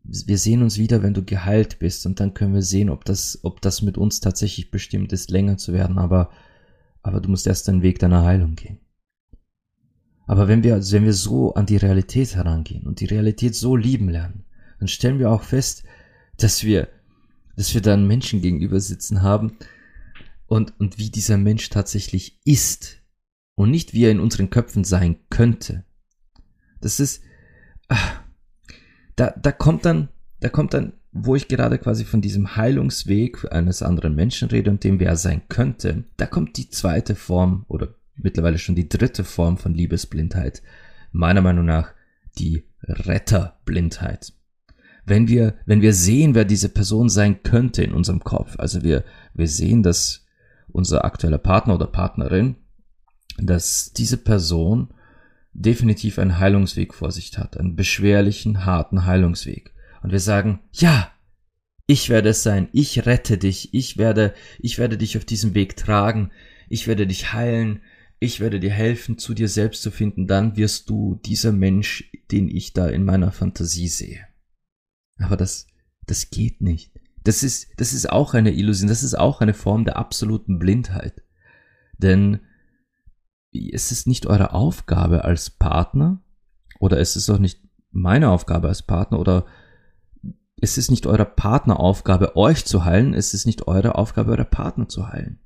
Wir 0.03 0.37
sehen 0.37 0.61
uns 0.61 0.77
wieder, 0.77 1.03
wenn 1.03 1.13
du 1.13 1.23
geheilt 1.23 1.79
bist 1.79 2.05
und 2.05 2.19
dann 2.19 2.33
können 2.33 2.53
wir 2.53 2.61
sehen, 2.61 2.89
ob 2.89 3.03
das, 3.03 3.39
ob 3.43 3.61
das 3.61 3.81
mit 3.81 3.97
uns 3.97 4.19
tatsächlich 4.21 4.71
bestimmt 4.71 5.11
ist, 5.11 5.29
länger 5.29 5.57
zu 5.57 5.73
werden, 5.73 5.97
aber, 5.97 6.29
aber 7.01 7.19
du 7.19 7.29
musst 7.29 7.47
erst 7.47 7.67
den 7.67 7.81
Weg 7.81 7.99
deiner 7.99 8.23
Heilung 8.23 8.55
gehen. 8.55 8.79
Aber 10.25 10.47
wenn 10.47 10.63
wir, 10.63 10.75
also 10.75 10.95
wenn 10.95 11.05
wir 11.05 11.13
so 11.13 11.53
an 11.53 11.65
die 11.65 11.77
Realität 11.77 12.35
herangehen 12.35 12.85
und 12.85 12.99
die 12.99 13.05
Realität 13.05 13.55
so 13.55 13.75
lieben 13.75 14.09
lernen, 14.09 14.45
dann 14.79 14.87
stellen 14.87 15.19
wir 15.19 15.31
auch 15.31 15.43
fest, 15.43 15.83
dass 16.37 16.63
wir, 16.63 16.89
dass 17.55 17.73
wir 17.73 17.81
dann 17.81 18.07
Menschen 18.07 18.41
gegenüber 18.41 18.79
sitzen 18.79 19.21
haben 19.21 19.57
und, 20.45 20.79
und 20.79 20.97
wie 20.97 21.09
dieser 21.09 21.37
Mensch 21.37 21.69
tatsächlich 21.69 22.39
ist 22.45 22.97
und 23.57 23.71
nicht 23.71 23.93
wie 23.93 24.05
er 24.05 24.11
in 24.11 24.19
unseren 24.19 24.51
Köpfen 24.51 24.83
sein 24.83 25.17
könnte. 25.31 25.83
Das 26.79 26.99
ist, 26.99 27.23
ach, 27.87 28.21
da, 29.15 29.31
da 29.31 29.51
kommt 29.51 29.83
dann, 29.83 30.09
da 30.39 30.49
kommt 30.49 30.75
dann, 30.75 30.93
wo 31.11 31.35
ich 31.35 31.47
gerade 31.47 31.79
quasi 31.79 32.05
von 32.05 32.21
diesem 32.21 32.55
Heilungsweg 32.55 33.51
eines 33.51 33.81
anderen 33.81 34.13
Menschen 34.13 34.49
rede 34.49 34.69
und 34.69 34.83
dem 34.83 34.99
wer 34.99 35.15
sein 35.15 35.41
könnte, 35.49 36.03
da 36.17 36.27
kommt 36.27 36.57
die 36.57 36.69
zweite 36.69 37.15
Form 37.15 37.65
oder 37.67 37.95
mittlerweile 38.15 38.59
schon 38.59 38.75
die 38.75 38.89
dritte 38.89 39.23
Form 39.23 39.57
von 39.57 39.73
Liebesblindheit. 39.73 40.61
Meiner 41.11 41.41
Meinung 41.41 41.65
nach 41.65 41.93
die 42.37 42.63
Retterblindheit. 42.83 44.33
Wenn 45.03 45.27
wir, 45.27 45.55
wenn 45.65 45.81
wir 45.81 45.93
sehen, 45.93 46.35
wer 46.35 46.45
diese 46.45 46.69
Person 46.69 47.09
sein 47.09 47.41
könnte 47.41 47.83
in 47.83 47.93
unserem 47.93 48.23
Kopf, 48.23 48.59
also 48.59 48.83
wir, 48.83 49.03
wir 49.33 49.47
sehen, 49.47 49.81
dass 49.81 50.27
unser 50.67 51.05
aktueller 51.05 51.39
Partner 51.39 51.73
oder 51.73 51.87
Partnerin, 51.87 52.57
dass 53.37 53.93
diese 53.93 54.17
Person 54.17 54.93
definitiv 55.53 56.19
einen 56.19 56.39
Heilungsweg 56.39 56.93
vor 56.93 57.11
sich 57.11 57.37
hat, 57.37 57.57
einen 57.57 57.75
beschwerlichen, 57.75 58.65
harten 58.65 59.05
Heilungsweg. 59.05 59.73
Und 60.03 60.11
wir 60.11 60.19
sagen, 60.19 60.59
ja, 60.71 61.11
ich 61.87 62.09
werde 62.09 62.29
es 62.29 62.43
sein, 62.43 62.69
ich 62.73 63.05
rette 63.05 63.37
dich, 63.37 63.73
ich 63.73 63.97
werde, 63.97 64.33
ich 64.59 64.77
werde 64.77 64.97
dich 64.97 65.17
auf 65.17 65.25
diesem 65.25 65.55
Weg 65.55 65.77
tragen, 65.77 66.31
ich 66.69 66.87
werde 66.87 67.07
dich 67.07 67.33
heilen, 67.33 67.81
ich 68.19 68.39
werde 68.39 68.59
dir 68.59 68.71
helfen, 68.71 69.17
zu 69.17 69.33
dir 69.33 69.47
selbst 69.47 69.81
zu 69.81 69.91
finden, 69.91 70.27
dann 70.27 70.57
wirst 70.57 70.89
du 70.89 71.15
dieser 71.25 71.51
Mensch, 71.51 72.11
den 72.31 72.49
ich 72.49 72.73
da 72.73 72.87
in 72.87 73.03
meiner 73.03 73.31
Fantasie 73.31 73.87
sehe. 73.87 74.27
Aber 75.19 75.37
das, 75.37 75.67
das 76.05 76.29
geht 76.29 76.61
nicht. 76.61 76.91
Das 77.23 77.43
ist, 77.43 77.69
das 77.77 77.93
ist 77.93 78.09
auch 78.09 78.33
eine 78.33 78.53
Illusion, 78.53 78.89
das 78.89 79.03
ist 79.03 79.15
auch 79.15 79.41
eine 79.41 79.53
Form 79.53 79.85
der 79.85 79.97
absoluten 79.97 80.59
Blindheit. 80.59 81.23
Denn 81.97 82.39
es 83.73 83.91
ist 83.91 84.07
nicht 84.07 84.27
eure 84.27 84.53
Aufgabe 84.53 85.23
als 85.23 85.49
Partner, 85.49 86.21
oder 86.79 86.99
es 86.99 87.15
ist 87.15 87.29
auch 87.29 87.39
nicht 87.39 87.61
meine 87.91 88.29
Aufgabe 88.29 88.67
als 88.67 88.83
Partner, 88.83 89.19
oder 89.19 89.45
es 90.59 90.77
ist 90.77 90.89
nicht 90.89 91.05
eurer 91.05 91.25
Partneraufgabe, 91.25 92.35
euch 92.35 92.65
zu 92.65 92.83
heilen, 92.83 93.13
es 93.13 93.33
ist 93.33 93.45
nicht 93.45 93.67
eure 93.67 93.95
Aufgabe, 93.95 94.31
eurer 94.31 94.45
Partner 94.45 94.87
zu 94.87 95.07
heilen. 95.09 95.39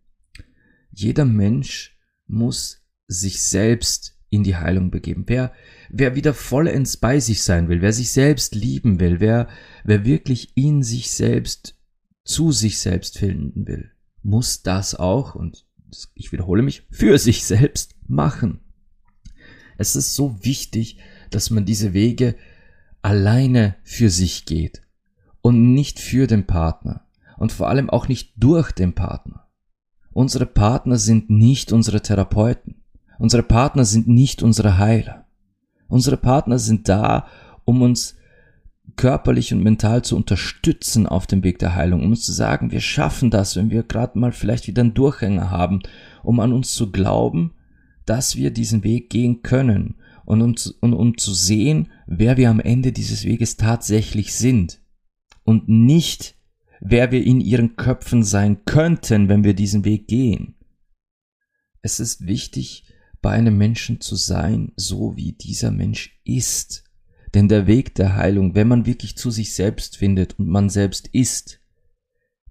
Jeder 0.91 1.25
Mensch 1.25 1.98
muss 2.27 2.86
sich 3.08 3.41
selbst 3.41 4.18
in 4.30 4.44
die 4.44 4.56
Heilung 4.56 4.91
begeben. 4.91 5.25
Wer, 5.27 5.51
wer 5.89 6.15
wieder 6.15 6.34
vollends 6.34 6.96
bei 6.98 7.20
sich 7.20 7.44
sein 7.44 7.68
will, 7.68 7.82
wer 7.82 7.91
sich 7.91 8.12
selbst 8.12 8.56
lieben 8.56 9.00
will, 9.00 9.20
wer, 9.20 9.50
wer 9.84 10.06
wirklich 10.06 10.56
in 10.56 10.82
sich 10.84 11.12
selbst 11.12 11.77
zu 12.24 12.51
sich 12.53 12.80
selbst 12.80 13.18
finden 13.18 13.68
will, 13.68 13.91
muss 14.24 14.63
das 14.63 14.96
auch, 14.96 15.36
und 15.36 15.65
ich 16.13 16.32
wiederhole 16.32 16.62
mich, 16.62 16.88
für 16.89 17.18
sich 17.18 17.44
selbst 17.44 17.96
machen. 18.12 18.60
Es 19.77 19.96
ist 19.96 20.15
so 20.15 20.44
wichtig, 20.44 20.98
dass 21.32 21.50
man 21.50 21.65
diese 21.65 21.94
Wege 21.94 22.36
alleine 23.01 23.75
für 23.84 24.10
sich 24.10 24.46
geht 24.46 24.82
und 25.41 25.74
nicht 25.74 26.00
für 26.00 26.27
den 26.27 26.46
Partner 26.46 27.06
und 27.38 27.51
vor 27.51 27.70
allem 27.70 27.89
auch 27.89 28.08
nicht 28.08 28.34
durch 28.38 28.72
den 28.72 28.94
Partner. 28.94 29.48
Unsere 30.13 30.46
Partner 30.46 30.98
sind 30.98 31.30
nicht 31.30 31.72
unsere 31.72 32.01
Therapeuten. 32.01 32.84
Unsere 33.18 33.44
Partner 33.44 33.86
sind 33.86 34.08
nicht 34.08 34.44
unsere 34.44 34.77
Heiler. 34.77 35.25
Unsere 35.88 36.18
Partner 36.18 36.60
sind 36.60 36.89
da, 36.89 37.27
um 37.65 37.82
uns 37.82 38.15
körperlich 38.96 39.53
und 39.53 39.63
mental 39.63 40.03
zu 40.03 40.15
unterstützen 40.15 41.08
auf 41.08 41.27
dem 41.27 41.44
Weg 41.44 41.60
der 41.60 41.75
Heilung, 41.75 42.03
um 42.03 42.12
uns 42.12 42.24
zu 42.24 42.34
sagen, 42.34 42.72
wir 42.72 42.82
schaffen 42.82 43.32
das, 43.32 43.56
wenn 43.56 43.72
wir 43.72 43.84
gerade 43.84 44.20
mal 44.20 44.32
vielleicht 44.32 44.68
wieder 44.68 44.82
einen 44.82 44.94
Durchhänger 44.94 45.50
haben, 45.50 45.82
um 46.24 46.39
an 46.39 46.53
uns 46.53 46.74
zu 46.74 46.91
glauben, 46.91 47.53
dass 48.05 48.36
wir 48.36 48.51
diesen 48.51 48.84
Weg 48.84 49.10
gehen 49.10 49.41
können 49.41 49.96
und 50.25 50.41
um, 50.41 50.55
und 50.79 50.93
um 50.93 51.17
zu 51.17 51.34
sehen, 51.34 51.89
wer 52.08 52.38
wir 52.38 52.50
am 52.50 52.60
Ende 52.60 52.91
dieses 52.91 53.25
Weges 53.25 53.58
tatsächlich 53.58 54.34
sind 54.34 54.81
und 55.43 55.70
nicht 55.70 56.36
wer 56.81 57.12
wir 57.12 57.24
in 57.24 57.39
ihren 57.39 57.75
Köpfen 57.75 58.24
sein 58.24 58.65
könnten, 58.65 59.29
wenn 59.29 59.43
wir 59.43 59.53
diesen 59.53 59.86
Weg 59.86 60.08
gehen. 60.08 60.55
Es 61.81 62.00
ist 62.00 62.25
wichtig, 62.25 62.86
bei 63.22 63.31
einem 63.31 63.58
Menschen 63.58 64.01
zu 64.01 64.15
sein, 64.15 64.74
so 64.75 65.15
wie 65.15 65.34
dieser 65.34 65.72
Mensch 65.72 66.20
ist. 66.24 66.84
Denn 67.34 67.48
der 67.48 67.67
Weg 67.67 67.96
der 67.96 68.15
Heilung, 68.15 68.55
wenn 68.55 68.67
man 68.67 68.86
wirklich 68.86 69.15
zu 69.15 69.31
sich 69.31 69.53
selbst 69.53 69.98
findet 69.98 70.38
und 70.39 70.48
man 70.48 70.70
selbst 70.70 71.08
ist, 71.08 71.62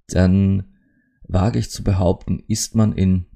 dann 0.07 0.77
wage 1.25 1.59
ich 1.59 1.71
zu 1.71 1.85
behaupten, 1.85 2.43
ist 2.47 2.75
man 2.75 2.93
in 2.93 3.27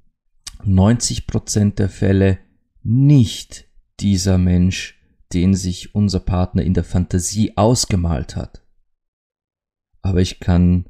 90 0.66 1.26
Prozent 1.26 1.78
der 1.78 1.88
Fälle 1.88 2.38
nicht 2.82 3.66
dieser 4.00 4.38
Mensch, 4.38 5.00
den 5.32 5.54
sich 5.54 5.94
unser 5.94 6.20
Partner 6.20 6.62
in 6.62 6.74
der 6.74 6.84
Fantasie 6.84 7.56
ausgemalt 7.56 8.36
hat. 8.36 8.62
Aber 10.02 10.20
ich 10.20 10.40
kann 10.40 10.86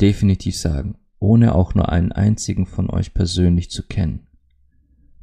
definitiv 0.00 0.56
sagen, 0.56 0.98
ohne 1.18 1.54
auch 1.54 1.74
nur 1.74 1.90
einen 1.90 2.12
einzigen 2.12 2.66
von 2.66 2.90
euch 2.90 3.14
persönlich 3.14 3.70
zu 3.70 3.86
kennen, 3.86 4.26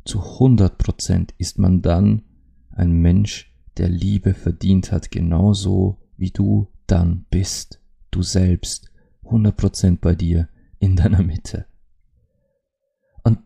zu 0.06 0.22
100 0.22 0.77
Prozent 0.77 1.34
ist 1.38 1.60
man 1.60 1.82
dann 1.82 2.24
ein 2.72 2.91
Mensch, 2.91 3.53
der 3.77 3.89
Liebe 3.89 4.34
verdient 4.34 4.91
hat, 4.91 5.12
genauso 5.12 6.00
wie 6.18 6.32
du 6.32 6.68
dann 6.88 7.25
bist, 7.29 7.79
du 8.12 8.24
selbst, 8.24 8.91
100 9.25 9.56
Prozent 9.56 10.01
bei 10.01 10.15
dir, 10.15 10.50
in 10.79 10.96
deiner 10.96 11.22
Mitte. 11.22 11.65
Und 13.24 13.39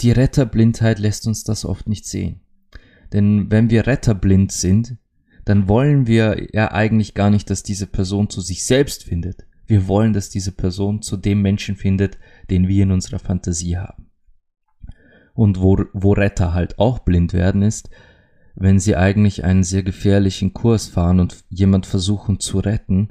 die 0.00 0.12
Retterblindheit 0.12 0.98
lässt 0.98 1.26
uns 1.26 1.44
das 1.44 1.64
oft 1.64 1.88
nicht 1.88 2.06
sehen. 2.06 2.40
Denn 3.12 3.50
wenn 3.50 3.70
wir 3.70 3.86
retterblind 3.86 4.52
sind, 4.52 4.96
dann 5.44 5.68
wollen 5.68 6.06
wir 6.06 6.48
ja 6.52 6.72
eigentlich 6.72 7.14
gar 7.14 7.30
nicht, 7.30 7.48
dass 7.50 7.62
diese 7.62 7.86
Person 7.86 8.28
zu 8.28 8.40
sich 8.40 8.64
selbst 8.64 9.04
findet. 9.04 9.46
Wir 9.66 9.88
wollen, 9.88 10.12
dass 10.12 10.30
diese 10.30 10.52
Person 10.52 11.02
zu 11.02 11.16
dem 11.16 11.42
Menschen 11.42 11.76
findet, 11.76 12.18
den 12.50 12.68
wir 12.68 12.82
in 12.82 12.92
unserer 12.92 13.18
Fantasie 13.18 13.76
haben. 13.78 14.06
Und 15.34 15.60
wo, 15.60 15.84
wo 15.92 16.12
Retter 16.12 16.52
halt 16.52 16.78
auch 16.78 16.98
blind 16.98 17.32
werden, 17.32 17.62
ist, 17.62 17.90
wenn 18.54 18.78
sie 18.78 18.96
eigentlich 18.96 19.44
einen 19.44 19.62
sehr 19.62 19.82
gefährlichen 19.82 20.52
Kurs 20.52 20.88
fahren 20.88 21.20
und 21.20 21.44
jemand 21.48 21.86
versuchen 21.86 22.40
zu 22.40 22.58
retten, 22.58 23.08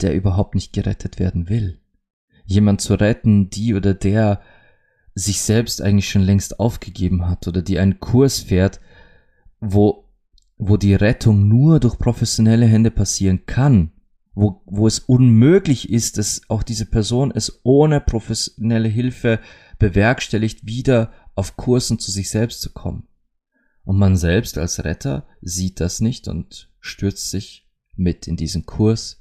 der 0.00 0.14
überhaupt 0.14 0.54
nicht 0.54 0.72
gerettet 0.72 1.18
werden 1.18 1.48
will. 1.48 1.80
Jemand 2.44 2.80
zu 2.80 2.94
retten, 2.94 3.48
die 3.48 3.74
oder 3.74 3.94
der 3.94 4.40
sich 5.14 5.40
selbst 5.42 5.82
eigentlich 5.82 6.08
schon 6.08 6.22
längst 6.22 6.58
aufgegeben 6.58 7.28
hat 7.28 7.46
oder 7.46 7.62
die 7.62 7.78
einen 7.78 8.00
Kurs 8.00 8.40
fährt, 8.40 8.80
wo 9.60 10.02
wo 10.64 10.76
die 10.76 10.94
Rettung 10.94 11.48
nur 11.48 11.80
durch 11.80 11.98
professionelle 11.98 12.66
Hände 12.66 12.92
passieren 12.92 13.46
kann, 13.46 13.90
wo, 14.32 14.62
wo 14.64 14.86
es 14.86 15.00
unmöglich 15.00 15.90
ist, 15.90 16.18
dass 16.18 16.42
auch 16.48 16.62
diese 16.62 16.86
Person 16.86 17.32
es 17.34 17.60
ohne 17.64 18.00
professionelle 18.00 18.88
Hilfe 18.88 19.40
bewerkstelligt, 19.80 20.64
wieder 20.64 21.12
auf 21.34 21.56
Kursen 21.56 21.98
zu 21.98 22.12
sich 22.12 22.30
selbst 22.30 22.60
zu 22.60 22.72
kommen. 22.72 23.08
Und 23.84 23.98
man 23.98 24.16
selbst 24.16 24.56
als 24.56 24.84
Retter 24.84 25.26
sieht 25.40 25.80
das 25.80 26.00
nicht 26.00 26.28
und 26.28 26.70
stürzt 26.78 27.30
sich 27.30 27.68
mit 27.96 28.28
in 28.28 28.36
diesen 28.36 28.64
Kurs, 28.64 29.20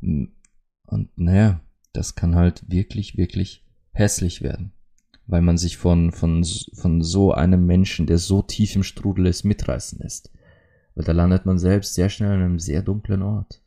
Und 0.00 1.10
naja, 1.16 1.60
das 1.92 2.14
kann 2.14 2.36
halt 2.36 2.70
wirklich, 2.70 3.16
wirklich 3.16 3.66
hässlich 3.90 4.42
werden. 4.42 4.72
Weil 5.28 5.42
man 5.42 5.58
sich 5.58 5.76
von, 5.76 6.10
von, 6.10 6.44
von 6.74 7.02
so 7.02 7.32
einem 7.32 7.66
Menschen, 7.66 8.06
der 8.06 8.18
so 8.18 8.42
tief 8.42 8.74
im 8.74 8.82
Strudel 8.82 9.26
ist, 9.26 9.44
mitreißen 9.44 10.00
lässt. 10.00 10.32
Weil 10.94 11.04
da 11.04 11.12
landet 11.12 11.46
man 11.46 11.58
selbst 11.58 11.94
sehr 11.94 12.08
schnell 12.08 12.32
an 12.32 12.42
einem 12.42 12.58
sehr 12.58 12.82
dunklen 12.82 13.22
Ort. 13.22 13.62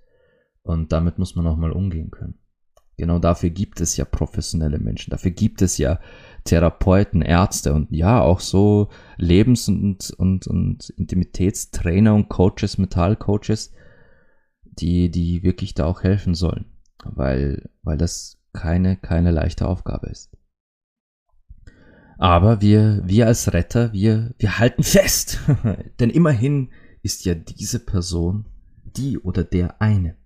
Und 0.64 0.92
damit 0.92 1.18
muss 1.18 1.36
man 1.36 1.48
auch 1.48 1.58
mal 1.58 1.72
umgehen 1.72 2.12
können. 2.12 2.38
Genau 2.98 3.18
dafür 3.18 3.50
gibt 3.50 3.82
es 3.82 3.98
ja 3.98 4.06
professionelle 4.06 4.78
Menschen. 4.78 5.10
Dafür 5.10 5.32
gibt 5.32 5.62
es 5.62 5.78
ja 5.78 6.00
Therapeuten, 6.44 7.22
Ärzte 7.22 7.74
und 7.74 7.92
ja, 7.92 8.22
auch 8.22 8.40
so 8.40 8.90
Lebens- 9.18 9.68
und, 9.68 10.12
und, 10.12 10.46
und 10.46 10.90
Intimitätstrainer 10.92 12.14
und 12.14 12.30
Coaches, 12.30 12.78
Metallcoaches, 12.78 13.74
die, 14.64 15.10
die 15.10 15.42
wirklich 15.42 15.74
da 15.74 15.86
auch 15.86 16.04
helfen 16.04 16.36
sollen. 16.36 16.66
Weil, 17.04 17.70
weil 17.82 17.98
das 17.98 18.38
keine, 18.54 18.98
keine 18.98 19.32
leichte 19.32 19.68
Aufgabe 19.68 20.08
ist. 20.08 20.38
Aber 22.22 22.62
wir, 22.62 23.02
wir 23.04 23.26
als 23.26 23.52
Retter, 23.52 23.92
wir, 23.94 24.36
wir 24.38 24.60
halten 24.60 24.84
fest. 24.84 25.40
Denn 26.00 26.12
immerhin 26.12 26.70
ist 27.02 27.26
ja 27.26 27.34
diese 27.34 27.84
Person 27.84 28.46
die 28.84 29.18
oder 29.18 29.44
der 29.44 29.82
eine. 29.82 30.18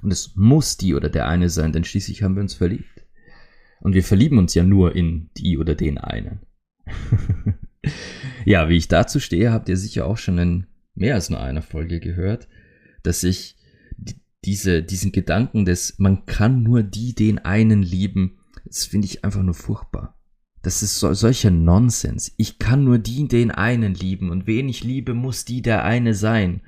Und 0.00 0.12
es 0.12 0.36
muss 0.36 0.76
die 0.76 0.94
oder 0.94 1.08
der 1.08 1.26
eine 1.26 1.50
sein, 1.50 1.72
denn 1.72 1.82
schließlich 1.82 2.22
haben 2.22 2.36
wir 2.36 2.42
uns 2.42 2.54
verliebt. 2.54 3.04
Und 3.80 3.94
wir 3.94 4.04
verlieben 4.04 4.38
uns 4.38 4.54
ja 4.54 4.62
nur 4.62 4.94
in 4.94 5.30
die 5.36 5.58
oder 5.58 5.74
den 5.74 5.98
einen. 5.98 6.38
ja, 8.44 8.68
wie 8.68 8.76
ich 8.76 8.86
dazu 8.86 9.18
stehe, 9.18 9.50
habt 9.50 9.68
ihr 9.68 9.76
sicher 9.76 10.06
auch 10.06 10.18
schon 10.18 10.38
in 10.38 10.66
mehr 10.94 11.16
als 11.16 11.30
nur 11.30 11.40
einer 11.40 11.62
Folge 11.62 11.98
gehört, 11.98 12.46
dass 13.02 13.24
ich 13.24 13.56
diese, 14.44 14.84
diesen 14.84 15.10
Gedanken 15.10 15.64
des, 15.64 15.98
man 15.98 16.26
kann 16.26 16.62
nur 16.62 16.84
die, 16.84 17.12
den 17.14 17.40
einen 17.40 17.82
lieben, 17.82 18.38
das 18.64 18.84
finde 18.84 19.06
ich 19.06 19.24
einfach 19.24 19.42
nur 19.42 19.54
furchtbar. 19.54 20.19
Das 20.62 20.82
ist 20.82 20.98
so, 20.98 21.12
solcher 21.14 21.50
Nonsens. 21.50 22.32
Ich 22.36 22.58
kann 22.58 22.84
nur 22.84 22.98
die, 22.98 23.26
den 23.28 23.50
einen 23.50 23.94
lieben 23.94 24.30
und 24.30 24.46
wen 24.46 24.68
ich 24.68 24.84
liebe, 24.84 25.14
muss 25.14 25.44
die 25.44 25.62
der 25.62 25.84
eine 25.84 26.14
sein. 26.14 26.62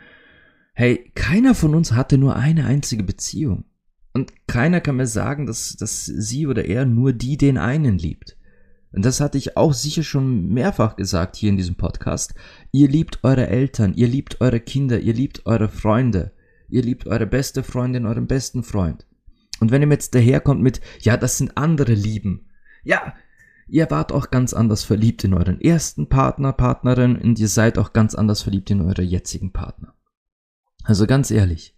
Hey, 0.75 1.11
keiner 1.15 1.55
von 1.55 1.75
uns 1.75 1.93
hatte 1.93 2.17
nur 2.17 2.37
eine 2.37 2.65
einzige 2.65 3.03
Beziehung. 3.03 3.65
Und 4.15 4.33
keiner 4.47 4.81
kann 4.81 4.97
mir 4.97 5.07
sagen, 5.07 5.47
dass, 5.47 5.77
dass 5.77 6.07
sie 6.07 6.47
oder 6.47 6.65
er 6.65 6.85
nur 6.85 7.13
die 7.13 7.37
den 7.37 7.59
einen 7.59 7.99
liebt. 7.99 8.37
Und 8.93 9.05
das 9.05 9.21
hatte 9.21 9.39
ich 9.39 9.57
auch 9.57 9.73
sicher 9.73 10.03
schon 10.03 10.49
mehrfach 10.49 10.97
gesagt 10.97 11.37
hier 11.37 11.49
in 11.49 11.57
diesem 11.57 11.77
Podcast. 11.77 12.35
Ihr 12.73 12.89
liebt 12.89 13.21
eure 13.23 13.47
Eltern, 13.47 13.95
ihr 13.95 14.07
liebt 14.07 14.41
eure 14.41 14.61
Kinder, 14.61 15.01
ihr 15.01 15.15
liebt 15.15 15.47
eure 15.47 15.69
Freunde, 15.69 16.33
ihr 16.69 16.83
liebt 16.83 17.07
eure 17.07 17.27
beste 17.27 17.63
Freundin, 17.63 18.05
euren 18.05 18.27
besten 18.27 18.63
Freund. 18.63 19.07
Und 19.61 19.71
wenn 19.71 19.83
ihr 19.83 19.89
jetzt 19.89 20.15
daherkommt 20.15 20.63
mit, 20.63 20.81
ja, 21.01 21.17
das 21.17 21.39
sind 21.39 21.57
andere 21.57 21.95
Lieben. 21.95 22.51
Ja, 22.85 23.15
ihr 23.73 23.91
wart 23.91 24.13
auch 24.13 24.31
ganz 24.31 24.53
anders 24.53 24.85
verliebt 24.85 25.25
in 25.25 25.33
euren 25.33 25.61
ersten 25.61 26.09
Partner, 26.09 26.53
Partnerin 26.53 27.17
und 27.17 27.39
ihr 27.39 27.49
seid 27.49 27.79
auch 27.79 27.95
ganz 27.95 28.15
anders 28.15 28.43
verliebt 28.43 28.71
in 28.71 28.83
eure 28.83 29.03
jetzigen 29.03 29.53
Partner. 29.53 29.95
Also 30.85 31.07
ganz 31.07 31.31
ehrlich, 31.31 31.75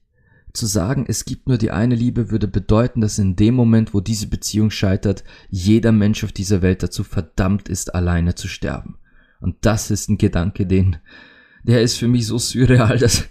zu 0.52 0.66
sagen, 0.66 1.04
es 1.06 1.24
gibt 1.24 1.46
nur 1.46 1.56
die 1.56 1.70
eine 1.70 1.94
Liebe, 1.94 2.30
würde 2.30 2.48
bedeuten, 2.48 3.00
dass 3.00 3.18
in 3.18 3.36
dem 3.36 3.54
Moment, 3.54 3.94
wo 3.94 4.00
diese 4.00 4.26
Beziehung 4.26 4.70
scheitert, 4.70 5.22
jeder 5.50 5.92
Mensch 5.92 6.24
auf 6.24 6.32
dieser 6.32 6.62
Welt 6.62 6.82
dazu 6.82 7.04
verdammt 7.04 7.68
ist, 7.68 7.94
alleine 7.94 8.34
zu 8.34 8.48
sterben. 8.48 8.98
Und 9.40 9.56
das 9.60 9.92
ist 9.92 10.08
ein 10.08 10.18
Gedanke, 10.18 10.66
den, 10.66 10.96
der 11.62 11.82
ist 11.82 11.96
für 11.96 12.08
mich 12.08 12.26
so 12.26 12.38
surreal, 12.38 12.98
dass, 12.98 13.28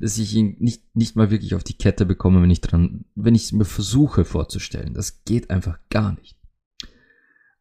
dass 0.00 0.16
ich 0.16 0.34
ihn 0.34 0.56
nicht, 0.58 0.82
nicht 0.96 1.16
mal 1.16 1.30
wirklich 1.30 1.54
auf 1.54 1.64
die 1.64 1.76
Kette 1.76 2.06
bekomme, 2.06 2.40
wenn 2.40 2.50
ich 2.50 2.62
dran, 2.62 3.04
wenn 3.14 3.34
ich 3.34 3.44
es 3.44 3.52
mir 3.52 3.66
versuche 3.66 4.24
vorzustellen. 4.24 4.94
Das 4.94 5.22
geht 5.24 5.50
einfach 5.50 5.78
gar 5.90 6.14
nicht. 6.14 6.35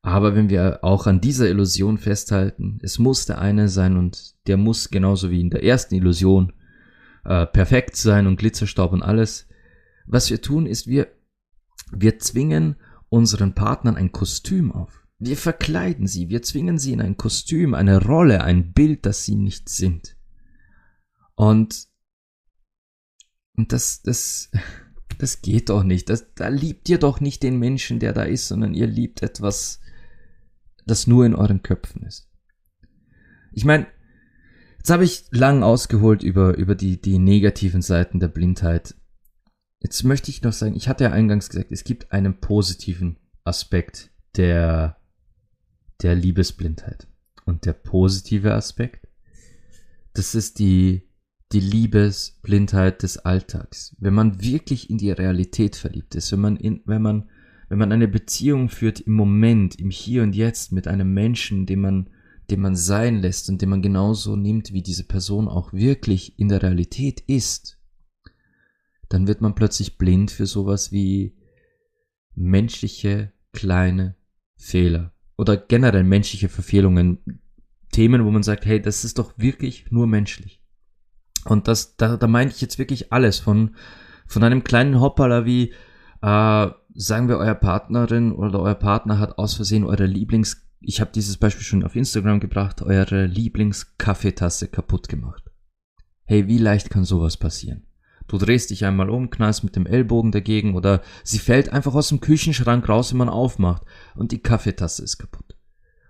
Aber 0.06 0.36
wenn 0.36 0.50
wir 0.50 0.84
auch 0.84 1.08
an 1.08 1.20
dieser 1.20 1.50
Illusion 1.50 1.98
festhalten, 1.98 2.78
es 2.84 3.00
muss 3.00 3.26
der 3.26 3.40
eine 3.40 3.70
sein 3.70 3.98
und 3.98 4.36
der 4.46 4.56
muss 4.56 4.92
genauso 4.92 5.32
wie 5.32 5.42
in 5.42 5.50
der 5.50 5.64
ersten 5.64 5.96
Illusion 5.96 6.54
äh, 7.24 7.48
perfekt 7.48 7.96
sein 7.96 8.28
und 8.28 8.38
Glitzerstaub 8.38 8.92
und 8.92 9.02
alles. 9.02 9.48
Was 10.06 10.30
wir 10.30 10.44
tun, 10.44 10.68
ist, 10.68 10.86
wir, 10.86 11.08
wir 11.92 12.20
zwingen 12.20 12.76
unseren 13.10 13.56
Partnern 13.56 13.96
ein 13.96 14.12
Kostüm 14.12 14.72
auf. 14.72 15.08
Wir 15.18 15.38
verkleiden 15.38 16.06
sie, 16.06 16.30
wir 16.30 16.44
zwingen 16.44 16.78
sie 16.78 16.94
in 16.94 17.02
ein 17.02 17.18
Kostüm, 17.18 17.74
eine 17.74 18.00
Rolle, 18.00 18.44
ein 18.44 18.74
Bild, 18.74 19.08
das 19.08 19.24
sie 19.24 19.36
nicht 19.36 19.70
sind. 19.70 20.16
Und, 21.34 21.88
und 23.58 23.74
das, 23.74 24.04
das, 24.04 24.52
das 25.18 25.42
geht 25.42 25.70
doch 25.70 25.82
nicht. 25.82 26.10
Das, 26.10 26.32
da 26.36 26.50
liebt 26.50 26.90
ihr 26.90 27.00
doch 27.00 27.22
nicht 27.22 27.42
den 27.42 27.58
Menschen, 27.58 27.98
der 27.98 28.14
da 28.14 28.22
ist, 28.22 28.50
sondern 28.50 28.76
ihr 28.76 28.86
liebt 28.86 29.24
etwas, 29.24 29.80
das 30.86 31.08
nur 31.08 31.26
in 31.26 31.36
euren 31.36 31.64
Köpfen 31.64 32.04
ist. 32.04 32.30
Ich 33.52 33.66
meine, 33.66 33.88
Jetzt 34.86 34.92
habe 34.92 35.04
ich 35.04 35.26
lang 35.32 35.64
ausgeholt 35.64 36.22
über, 36.22 36.58
über 36.58 36.76
die, 36.76 37.02
die 37.02 37.18
negativen 37.18 37.82
Seiten 37.82 38.20
der 38.20 38.28
Blindheit. 38.28 38.94
Jetzt 39.82 40.04
möchte 40.04 40.30
ich 40.30 40.44
noch 40.44 40.54
sagen, 40.54 40.76
ich 40.76 40.88
hatte 40.88 41.06
ja 41.06 41.12
eingangs 41.12 41.50
gesagt, 41.50 41.72
es 41.72 41.84
gibt 41.84 42.12
einen 42.12 42.40
positiven 42.40 43.18
Aspekt 43.44 44.12
der, 44.38 44.98
der 46.04 46.14
Liebesblindheit. 46.14 47.08
Und 47.46 47.66
der 47.66 47.74
positive 47.74 48.54
Aspekt, 48.54 49.08
das 50.14 50.36
ist 50.36 50.60
die, 50.60 51.10
die 51.52 51.62
Liebesblindheit 51.62 53.02
des 53.02 53.18
Alltags. 53.18 53.96
Wenn 53.98 54.14
man 54.14 54.40
wirklich 54.44 54.92
in 54.92 55.00
die 55.00 55.10
Realität 55.10 55.76
verliebt 55.76 56.14
ist, 56.14 56.32
wenn 56.32 56.42
man 56.42 56.58
in, 56.58 56.84
wenn 56.86 57.02
man, 57.02 57.32
wenn 57.76 57.80
man 57.80 57.92
eine 57.92 58.08
Beziehung 58.08 58.70
führt 58.70 59.02
im 59.02 59.12
Moment, 59.12 59.76
im 59.76 59.90
Hier 59.90 60.24
und 60.24 60.34
Jetzt 60.34 60.72
mit 60.72 60.88
einem 60.88 61.14
Menschen, 61.14 61.66
den 61.66 61.82
man 61.82 62.10
den 62.50 62.62
man 62.62 62.78
sein 62.78 63.22
lässt 63.22 63.50
und 63.50 63.62
den 63.62 63.68
man 63.68 63.82
genauso 63.82 64.38
nimmt, 64.38 64.72
wie 64.72 64.82
diese 64.82 65.04
Person 65.04 65.50
auch 65.50 65.74
wirklich 65.74 66.40
in 66.40 66.48
der 66.48 66.64
Realität 66.64 67.20
ist, 67.28 67.78
dann 69.10 69.28
wird 69.28 69.42
man 69.42 69.56
plötzlich 69.56 69.98
blind 69.98 70.32
für 70.32 70.46
sowas 70.46 70.94
wie 70.94 71.36
menschliche 72.34 73.34
kleine 73.52 74.16
Fehler 74.56 75.12
oder 75.36 75.58
generell 75.58 76.06
menschliche 76.06 76.48
Verfehlungen, 76.48 77.42
Themen, 77.92 78.24
wo 78.24 78.32
man 78.32 78.44
sagt, 78.44 78.66
hey, 78.66 78.82
das 78.82 79.04
ist 79.04 79.20
doch 79.20 79.34
wirklich 79.38 79.92
nur 79.92 80.08
menschlich. 80.08 80.62
Und 81.44 81.68
das, 81.68 81.98
da, 81.98 82.16
da 82.16 82.28
meine 82.28 82.52
ich 82.52 82.62
jetzt 82.62 82.80
wirklich 82.80 83.12
alles 83.12 83.40
von, 83.40 83.76
von 84.28 84.44
einem 84.44 84.64
kleinen 84.64 85.02
Hoppala 85.02 85.46
wie, 85.46 85.74
äh, 86.22 86.70
sagen 86.96 87.28
wir, 87.28 87.38
euer 87.38 87.56
Partnerin 87.56 88.32
oder 88.32 88.60
euer 88.62 88.76
Partner 88.76 89.20
hat 89.20 89.38
aus 89.38 89.54
Versehen 89.54 89.84
eure 89.84 90.06
Lieblings 90.06 90.66
ich 90.88 91.02
habe 91.02 91.12
dieses 91.14 91.38
Beispiel 91.38 91.64
schon 91.64 91.84
auf 91.84 91.96
Instagram 91.96 92.40
gebracht, 92.40 92.82
eure 92.82 93.26
Lieblingskaffeetasse 93.26 94.68
kaputt 94.68 95.10
gemacht. 95.10 95.44
Hey, 96.26 96.48
wie 96.48 96.58
leicht 96.58 96.90
kann 96.90 97.06
sowas 97.06 97.38
passieren? 97.38 97.88
Du 98.28 98.38
drehst 98.38 98.72
dich 98.72 98.86
einmal 98.86 99.10
um, 99.10 99.30
knallst 99.30 99.64
mit 99.64 99.76
dem 99.76 99.86
Ellbogen 99.86 100.32
dagegen 100.32 100.76
oder 100.76 101.02
sie 101.24 101.38
fällt 101.38 101.70
einfach 101.70 101.94
aus 101.94 102.10
dem 102.10 102.22
Küchenschrank 102.22 102.88
raus, 102.90 103.12
wenn 103.12 103.20
man 103.20 103.30
aufmacht 103.30 103.84
und 104.16 104.32
die 104.32 104.42
Kaffeetasse 104.42 105.04
ist 105.04 105.18
kaputt. 105.18 105.56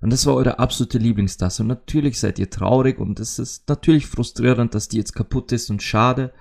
Und 0.01 0.11
das 0.11 0.25
war 0.25 0.35
eure 0.35 0.59
absolute 0.59 0.97
Lieblingstasse 0.97 1.63
und 1.63 1.67
natürlich 1.67 2.19
seid 2.19 2.39
ihr 2.39 2.49
traurig 2.49 2.99
und 2.99 3.19
es 3.19 3.39
ist 3.39 3.67
natürlich 3.67 4.07
frustrierend, 4.07 4.73
dass 4.75 4.87
die 4.87 4.97
jetzt 4.97 5.13
kaputt 5.13 5.51
ist 5.51 5.69
und 5.69 5.83
schade. 5.83 6.33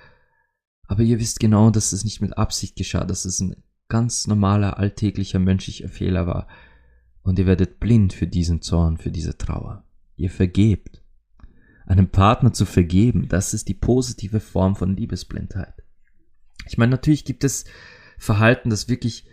Aber 0.86 1.02
ihr 1.02 1.18
wisst 1.18 1.40
genau, 1.40 1.70
dass 1.70 1.92
es 1.92 2.04
nicht 2.04 2.20
mit 2.20 2.36
Absicht 2.36 2.76
geschah, 2.76 3.04
dass 3.04 3.24
es 3.24 3.40
ein 3.40 3.63
ganz 3.88 4.26
normaler, 4.26 4.78
alltäglicher 4.78 5.38
menschlicher 5.38 5.88
Fehler 5.88 6.26
war 6.26 6.48
und 7.22 7.38
ihr 7.38 7.46
werdet 7.46 7.80
blind 7.80 8.12
für 8.12 8.26
diesen 8.26 8.62
Zorn, 8.62 8.98
für 8.98 9.10
diese 9.10 9.36
Trauer. 9.36 9.84
Ihr 10.16 10.30
vergebt. 10.30 11.02
Einem 11.86 12.08
Partner 12.08 12.52
zu 12.52 12.64
vergeben, 12.64 13.28
das 13.28 13.52
ist 13.52 13.68
die 13.68 13.74
positive 13.74 14.40
Form 14.40 14.74
von 14.74 14.96
Liebesblindheit. 14.96 15.82
Ich 16.66 16.78
meine, 16.78 16.90
natürlich 16.90 17.24
gibt 17.24 17.44
es 17.44 17.64
Verhalten, 18.16 18.70
das 18.70 18.88
wirklich 18.88 19.26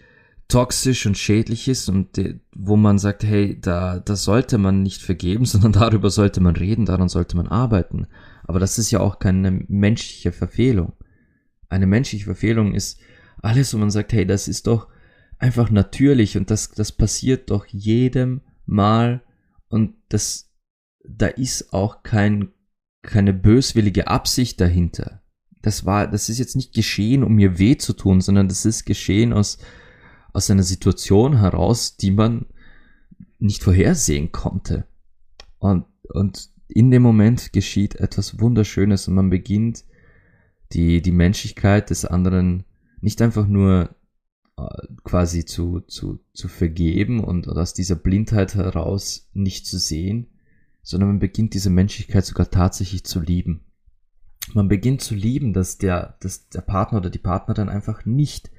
toxisch 0.51 1.05
und 1.05 1.17
schädlich 1.17 1.69
ist 1.69 1.87
und 1.87 2.19
wo 2.53 2.75
man 2.75 2.99
sagt, 2.99 3.23
hey, 3.23 3.57
da, 3.59 3.99
da 3.99 4.17
sollte 4.17 4.57
man 4.57 4.83
nicht 4.83 5.01
vergeben, 5.01 5.45
sondern 5.45 5.71
darüber 5.71 6.09
sollte 6.09 6.41
man 6.41 6.55
reden, 6.55 6.85
daran 6.85 7.07
sollte 7.07 7.37
man 7.37 7.47
arbeiten. 7.47 8.07
Aber 8.43 8.59
das 8.59 8.77
ist 8.77 8.91
ja 8.91 8.99
auch 8.99 9.19
keine 9.19 9.63
menschliche 9.67 10.33
Verfehlung. 10.33 10.93
Eine 11.69 11.87
menschliche 11.87 12.25
Verfehlung 12.25 12.73
ist 12.73 12.99
alles, 13.41 13.73
wo 13.73 13.77
man 13.77 13.91
sagt, 13.91 14.13
hey, 14.13 14.25
das 14.25 14.47
ist 14.47 14.67
doch 14.67 14.87
einfach 15.37 15.71
natürlich 15.71 16.37
und 16.37 16.51
das, 16.51 16.71
das 16.71 16.91
passiert 16.91 17.49
doch 17.49 17.65
jedem 17.65 18.41
Mal 18.65 19.23
und 19.69 19.95
das, 20.09 20.51
da 21.03 21.27
ist 21.27 21.73
auch 21.73 22.03
kein, 22.03 22.49
keine 23.01 23.33
böswillige 23.33 24.07
Absicht 24.07 24.61
dahinter. 24.61 25.21
Das 25.61 25.85
war, 25.85 26.07
das 26.07 26.29
ist 26.29 26.39
jetzt 26.39 26.55
nicht 26.55 26.73
geschehen, 26.73 27.23
um 27.23 27.35
mir 27.35 27.57
weh 27.57 27.77
zu 27.77 27.93
tun, 27.93 28.21
sondern 28.21 28.47
das 28.47 28.65
ist 28.65 28.85
geschehen 28.85 29.33
aus, 29.33 29.57
aus 30.33 30.49
einer 30.49 30.63
Situation 30.63 31.39
heraus, 31.39 31.97
die 31.97 32.11
man 32.11 32.45
nicht 33.39 33.63
vorhersehen 33.63 34.31
konnte. 34.31 34.85
Und, 35.57 35.85
und 36.13 36.49
in 36.67 36.91
dem 36.91 37.01
Moment 37.01 37.53
geschieht 37.53 37.95
etwas 37.95 38.39
Wunderschönes 38.39 39.07
und 39.07 39.15
man 39.15 39.29
beginnt 39.29 39.83
die, 40.73 41.01
die 41.01 41.11
Menschlichkeit 41.11 41.89
des 41.89 42.05
anderen 42.05 42.63
nicht 43.01 43.21
einfach 43.21 43.47
nur 43.47 43.95
äh, 44.57 44.87
quasi 45.03 45.45
zu, 45.45 45.81
zu, 45.81 46.19
zu 46.33 46.47
vergeben 46.47 47.23
und 47.23 47.47
aus 47.47 47.73
dieser 47.73 47.95
Blindheit 47.95 48.55
heraus 48.55 49.29
nicht 49.33 49.65
zu 49.65 49.77
sehen, 49.77 50.27
sondern 50.83 51.09
man 51.09 51.19
beginnt 51.19 51.53
diese 51.53 51.69
Menschlichkeit 51.69 52.25
sogar 52.25 52.49
tatsächlich 52.49 53.03
zu 53.03 53.19
lieben. 53.19 53.65
Man 54.53 54.67
beginnt 54.67 55.01
zu 55.01 55.15
lieben, 55.15 55.53
dass 55.53 55.77
der, 55.77 56.17
dass 56.19 56.49
der 56.49 56.61
Partner 56.61 56.99
oder 56.99 57.09
die 57.09 57.19
Partnerin 57.19 57.69
einfach 57.69 58.05
nicht 58.05 58.49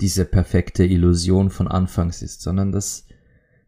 diese 0.00 0.24
perfekte 0.24 0.84
Illusion 0.84 1.50
von 1.50 1.68
Anfangs 1.68 2.22
ist, 2.22 2.40
sondern 2.40 2.72
dass, 2.72 3.06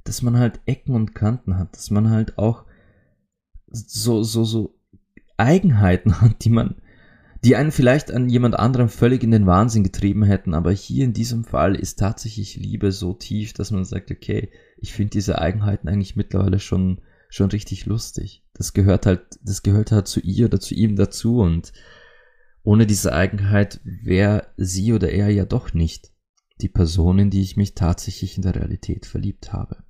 dass 0.04 0.22
man 0.22 0.38
halt 0.38 0.60
Ecken 0.66 0.94
und 0.94 1.14
Kanten 1.14 1.58
hat, 1.58 1.76
dass 1.76 1.90
man 1.90 2.10
halt 2.10 2.38
auch 2.38 2.64
so, 3.70 4.22
so, 4.22 4.44
so 4.44 4.78
Eigenheiten 5.36 6.20
hat, 6.20 6.44
die 6.44 6.50
man, 6.50 6.76
die 7.44 7.56
einen 7.56 7.72
vielleicht 7.72 8.12
an 8.12 8.28
jemand 8.28 8.58
anderem 8.58 8.88
völlig 8.88 9.24
in 9.24 9.32
den 9.32 9.46
Wahnsinn 9.46 9.82
getrieben 9.82 10.22
hätten, 10.22 10.54
aber 10.54 10.70
hier 10.70 11.04
in 11.04 11.12
diesem 11.12 11.44
Fall 11.44 11.74
ist 11.74 11.98
tatsächlich 11.98 12.56
Liebe 12.56 12.92
so 12.92 13.14
tief, 13.14 13.52
dass 13.52 13.72
man 13.72 13.84
sagt, 13.84 14.10
okay, 14.10 14.50
ich 14.76 14.92
finde 14.92 15.10
diese 15.10 15.40
Eigenheiten 15.40 15.88
eigentlich 15.88 16.14
mittlerweile 16.14 16.60
schon, 16.60 17.00
schon 17.28 17.50
richtig 17.50 17.86
lustig. 17.86 18.44
Das 18.54 18.72
gehört 18.72 19.06
halt, 19.06 19.22
das 19.42 19.62
gehört 19.62 19.90
halt 19.90 20.06
zu 20.06 20.20
ihr 20.20 20.46
oder 20.46 20.60
zu 20.60 20.74
ihm 20.74 20.94
dazu 20.94 21.40
und 21.40 21.72
ohne 22.62 22.86
diese 22.86 23.12
Eigenheit 23.12 23.80
wäre 23.84 24.46
sie 24.56 24.92
oder 24.92 25.10
er 25.10 25.28
ja 25.30 25.44
doch 25.44 25.74
nicht 25.74 26.12
die 26.60 26.68
Person, 26.68 27.18
in 27.18 27.30
die 27.30 27.42
ich 27.42 27.56
mich 27.56 27.74
tatsächlich 27.74 28.36
in 28.36 28.42
der 28.42 28.54
Realität 28.54 29.04
verliebt 29.04 29.52
habe. 29.52 29.82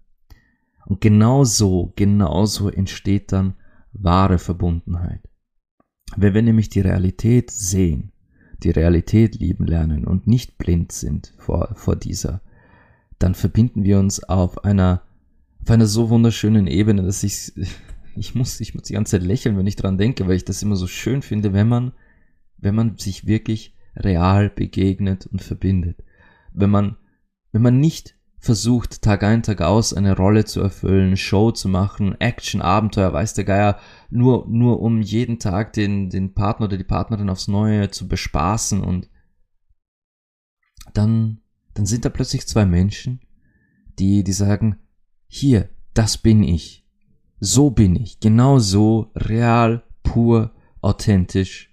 Und 0.87 1.03
genau 1.03 1.45
so, 1.45 1.93
genau 1.97 2.47
so 2.47 2.71
entsteht 2.71 3.31
dann 3.33 3.57
wahre 3.93 4.39
Verbundenheit. 4.39 5.21
Wenn 6.17 6.35
wir 6.35 6.43
nämlich 6.43 6.69
die 6.69 6.81
Realität 6.81 7.51
sehen, 7.51 8.13
die 8.63 8.71
Realität 8.71 9.35
lieben 9.37 9.67
lernen 9.67 10.05
und 10.05 10.27
nicht 10.27 10.59
blind 10.59 10.93
sind 10.93 11.33
vor, 11.39 11.75
vor 11.75 11.97
dieser, 11.97 12.41
dann 13.19 13.35
verbinden 13.35 13.85
wir 13.85 13.99
uns 13.99 14.23
auf 14.23 14.65
einer, 14.65 15.03
auf 15.63 15.71
einer 15.71 15.87
so 15.87 16.11
wunderschönen 16.11 16.67
Ebene, 16.67 17.03
dass 17.03 17.23
ich, 17.23 17.53
ich 18.17 18.35
muss, 18.35 18.61
ich 18.61 18.75
muss 18.75 18.85
die 18.85 18.95
ganze 18.95 19.13
Zeit 19.13 19.27
lächeln, 19.27 19.57
wenn 19.57 19.67
ich 19.67 19.77
dran 19.77 19.99
denke, 19.99 20.27
weil 20.27 20.37
ich 20.37 20.45
das 20.45 20.63
immer 20.63 20.77
so 20.77 20.87
schön 20.87 21.23
finde, 21.23 21.53
wenn 21.53 21.69
man, 21.69 21.93
wenn 22.59 22.75
man 22.75 22.99
sich 22.99 23.27
wirklich 23.27 23.75
real 23.97 24.51
begegnet 24.51 25.27
und 25.27 25.43
verbindet. 25.43 26.03
Wenn 26.53 26.71
man, 26.71 26.97
wenn 27.53 27.63
man 27.63 27.79
nicht 27.79 28.17
versucht, 28.43 29.03
Tag 29.03 29.23
ein, 29.23 29.45
Tag 29.45 29.61
aus 29.63 29.95
eine 29.95 30.17
Rolle 30.17 30.45
zu 30.45 30.61
erfüllen, 30.61 31.17
Show 31.17 31.53
zu 31.53 31.69
machen, 31.69 32.21
Action, 32.21 32.61
Abenteuer, 32.61 33.13
weiß 33.13 33.35
der 33.35 33.45
Geier, 33.45 33.79
nur, 34.11 34.49
nur 34.49 34.81
um 34.81 35.01
jeden 35.01 35.39
Tag 35.39 35.73
den, 35.75 36.11
den 36.11 36.35
Partner 36.35 36.67
oder 36.67 36.77
die 36.77 36.83
Partnerin 36.83 37.31
aufs 37.31 37.47
Neue 37.47 37.93
zu 37.93 38.09
bespaßen 38.09 38.83
und 38.83 39.09
dann, 40.93 41.41
dann 41.75 41.87
sind 41.87 42.05
da 42.05 42.09
plötzlich 42.09 42.49
zwei 42.49 42.67
Menschen, 42.67 43.21
die, 44.01 44.25
die 44.25 44.33
sagen, 44.33 44.81
hier, 45.29 45.71
das 45.95 46.19
bin 46.19 46.43
ich. 46.43 46.85
So 47.39 47.71
bin 47.71 47.95
ich. 47.95 48.19
Genau 48.19 48.59
so, 48.59 49.13
real, 49.15 49.85
pur, 50.03 50.53
authentisch. 50.81 51.73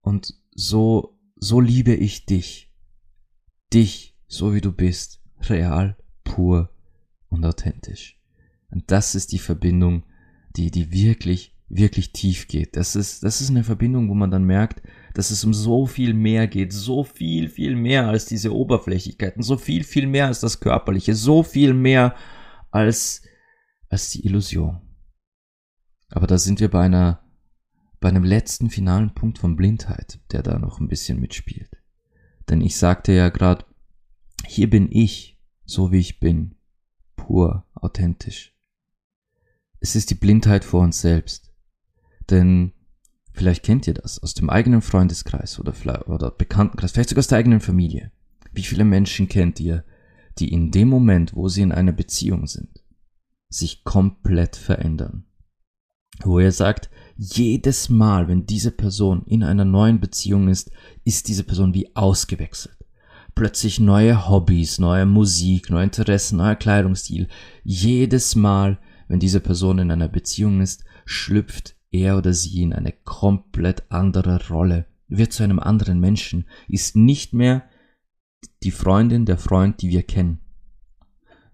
Und 0.00 0.34
so, 0.50 1.20
so 1.36 1.60
liebe 1.60 1.94
ich 1.94 2.26
dich. 2.26 2.74
Dich, 3.72 4.18
so 4.26 4.54
wie 4.54 4.60
du 4.60 4.72
bist 4.72 5.17
real, 5.42 5.96
pur 6.24 6.70
und 7.28 7.44
authentisch. 7.44 8.18
Und 8.70 8.90
das 8.90 9.14
ist 9.14 9.32
die 9.32 9.38
Verbindung, 9.38 10.04
die, 10.56 10.70
die 10.70 10.92
wirklich, 10.92 11.56
wirklich 11.68 12.12
tief 12.12 12.48
geht. 12.48 12.76
Das 12.76 12.96
ist, 12.96 13.22
das 13.22 13.40
ist 13.40 13.50
eine 13.50 13.64
Verbindung, 13.64 14.08
wo 14.08 14.14
man 14.14 14.30
dann 14.30 14.44
merkt, 14.44 14.82
dass 15.14 15.30
es 15.30 15.44
um 15.44 15.54
so 15.54 15.86
viel 15.86 16.14
mehr 16.14 16.46
geht, 16.46 16.72
so 16.72 17.04
viel, 17.04 17.48
viel 17.48 17.76
mehr 17.76 18.08
als 18.08 18.26
diese 18.26 18.54
Oberflächlichkeiten, 18.54 19.42
so 19.42 19.56
viel, 19.56 19.84
viel 19.84 20.06
mehr 20.06 20.26
als 20.26 20.40
das 20.40 20.60
Körperliche, 20.60 21.14
so 21.14 21.42
viel 21.42 21.74
mehr 21.74 22.14
als, 22.70 23.22
als 23.88 24.10
die 24.10 24.24
Illusion. 24.26 24.80
Aber 26.10 26.26
da 26.26 26.38
sind 26.38 26.60
wir 26.60 26.70
bei 26.70 26.82
einer, 26.84 27.22
bei 28.00 28.08
einem 28.08 28.24
letzten 28.24 28.70
finalen 28.70 29.14
Punkt 29.14 29.38
von 29.38 29.56
Blindheit, 29.56 30.20
der 30.32 30.42
da 30.42 30.58
noch 30.58 30.80
ein 30.80 30.88
bisschen 30.88 31.20
mitspielt. 31.20 31.70
Denn 32.48 32.60
ich 32.60 32.76
sagte 32.76 33.12
ja 33.12 33.28
gerade, 33.28 33.64
hier 34.46 34.70
bin 34.70 34.90
ich, 34.90 35.38
so 35.64 35.92
wie 35.92 35.98
ich 35.98 36.20
bin, 36.20 36.54
pur, 37.16 37.66
authentisch. 37.74 38.54
Es 39.80 39.94
ist 39.94 40.10
die 40.10 40.14
Blindheit 40.14 40.64
vor 40.64 40.82
uns 40.82 41.00
selbst. 41.00 41.52
Denn 42.30 42.72
vielleicht 43.32 43.64
kennt 43.64 43.86
ihr 43.86 43.94
das 43.94 44.22
aus 44.22 44.34
dem 44.34 44.50
eigenen 44.50 44.82
Freundeskreis 44.82 45.58
oder, 45.60 45.74
oder 46.08 46.30
Bekanntenkreis, 46.30 46.92
vielleicht 46.92 47.10
sogar 47.10 47.20
aus 47.20 47.28
der 47.28 47.38
eigenen 47.38 47.60
Familie. 47.60 48.12
Wie 48.52 48.62
viele 48.62 48.84
Menschen 48.84 49.28
kennt 49.28 49.60
ihr, 49.60 49.84
die 50.38 50.52
in 50.52 50.70
dem 50.70 50.88
Moment, 50.88 51.34
wo 51.34 51.48
sie 51.48 51.62
in 51.62 51.72
einer 51.72 51.92
Beziehung 51.92 52.46
sind, 52.46 52.82
sich 53.48 53.84
komplett 53.84 54.56
verändern? 54.56 55.24
Wo 56.24 56.40
ihr 56.40 56.52
sagt, 56.52 56.90
jedes 57.16 57.88
Mal, 57.88 58.26
wenn 58.26 58.46
diese 58.46 58.72
Person 58.72 59.24
in 59.26 59.44
einer 59.44 59.64
neuen 59.64 60.00
Beziehung 60.00 60.48
ist, 60.48 60.70
ist 61.04 61.28
diese 61.28 61.44
Person 61.44 61.74
wie 61.74 61.94
ausgewechselt 61.94 62.77
plötzlich 63.38 63.78
neue 63.78 64.28
Hobbys, 64.28 64.80
neue 64.80 65.06
Musik, 65.06 65.70
neue 65.70 65.84
Interessen, 65.84 66.38
neuer 66.38 66.56
Kleidungsstil. 66.56 67.28
Jedes 67.62 68.34
Mal, 68.34 68.80
wenn 69.06 69.20
diese 69.20 69.38
Person 69.38 69.78
in 69.78 69.92
einer 69.92 70.08
Beziehung 70.08 70.60
ist, 70.60 70.84
schlüpft 71.04 71.76
er 71.92 72.18
oder 72.18 72.32
sie 72.32 72.62
in 72.62 72.72
eine 72.72 72.90
komplett 72.90 73.84
andere 73.92 74.48
Rolle, 74.48 74.86
wird 75.06 75.32
zu 75.32 75.44
einem 75.44 75.60
anderen 75.60 76.00
Menschen, 76.00 76.48
ist 76.66 76.96
nicht 76.96 77.32
mehr 77.32 77.62
die 78.64 78.72
Freundin, 78.72 79.24
der 79.24 79.38
Freund, 79.38 79.82
die 79.82 79.90
wir 79.90 80.02
kennen. 80.02 80.40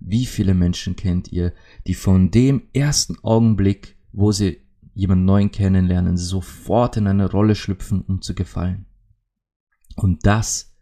Wie 0.01 0.25
viele 0.25 0.55
Menschen 0.55 0.97
kennt 0.97 1.33
ihr, 1.33 1.53
die 1.87 1.93
von 1.93 2.31
dem 2.31 2.63
ersten 2.73 3.19
Augenblick, 3.23 3.99
wo 4.11 4.33
sie 4.33 4.63
jemanden 4.95 5.27
neuen 5.27 5.51
kennenlernen, 5.51 6.17
sofort 6.17 6.97
in 6.97 7.07
eine 7.07 7.31
Rolle 7.31 7.55
schlüpfen, 7.55 8.01
um 8.01 8.23
zu 8.23 8.35
gefallen? 8.35 8.87
Und 9.97 10.25
das 10.25 10.74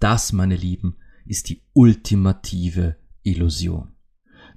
das, 0.00 0.32
meine 0.32 0.56
Lieben, 0.56 0.96
ist 1.26 1.48
die 1.48 1.62
ultimative 1.72 2.96
Illusion. 3.22 3.92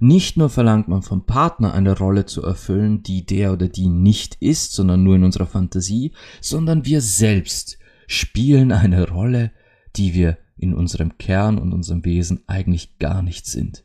Nicht 0.00 0.36
nur 0.36 0.50
verlangt 0.50 0.88
man 0.88 1.02
vom 1.02 1.24
Partner 1.24 1.72
eine 1.72 1.96
Rolle 1.96 2.26
zu 2.26 2.42
erfüllen, 2.42 3.02
die 3.02 3.24
der 3.24 3.52
oder 3.52 3.68
die 3.68 3.88
nicht 3.88 4.36
ist, 4.40 4.72
sondern 4.72 5.04
nur 5.04 5.16
in 5.16 5.24
unserer 5.24 5.46
Fantasie, 5.46 6.12
sondern 6.40 6.84
wir 6.84 7.00
selbst 7.00 7.78
spielen 8.06 8.72
eine 8.72 9.08
Rolle, 9.08 9.52
die 9.96 10.14
wir 10.14 10.38
in 10.56 10.74
unserem 10.74 11.16
Kern 11.18 11.58
und 11.58 11.72
unserem 11.72 12.04
Wesen 12.04 12.42
eigentlich 12.46 12.98
gar 12.98 13.22
nicht 13.22 13.46
sind. 13.46 13.84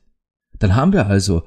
Dann 0.57 0.75
haben 0.75 0.93
wir 0.93 1.07
also 1.07 1.43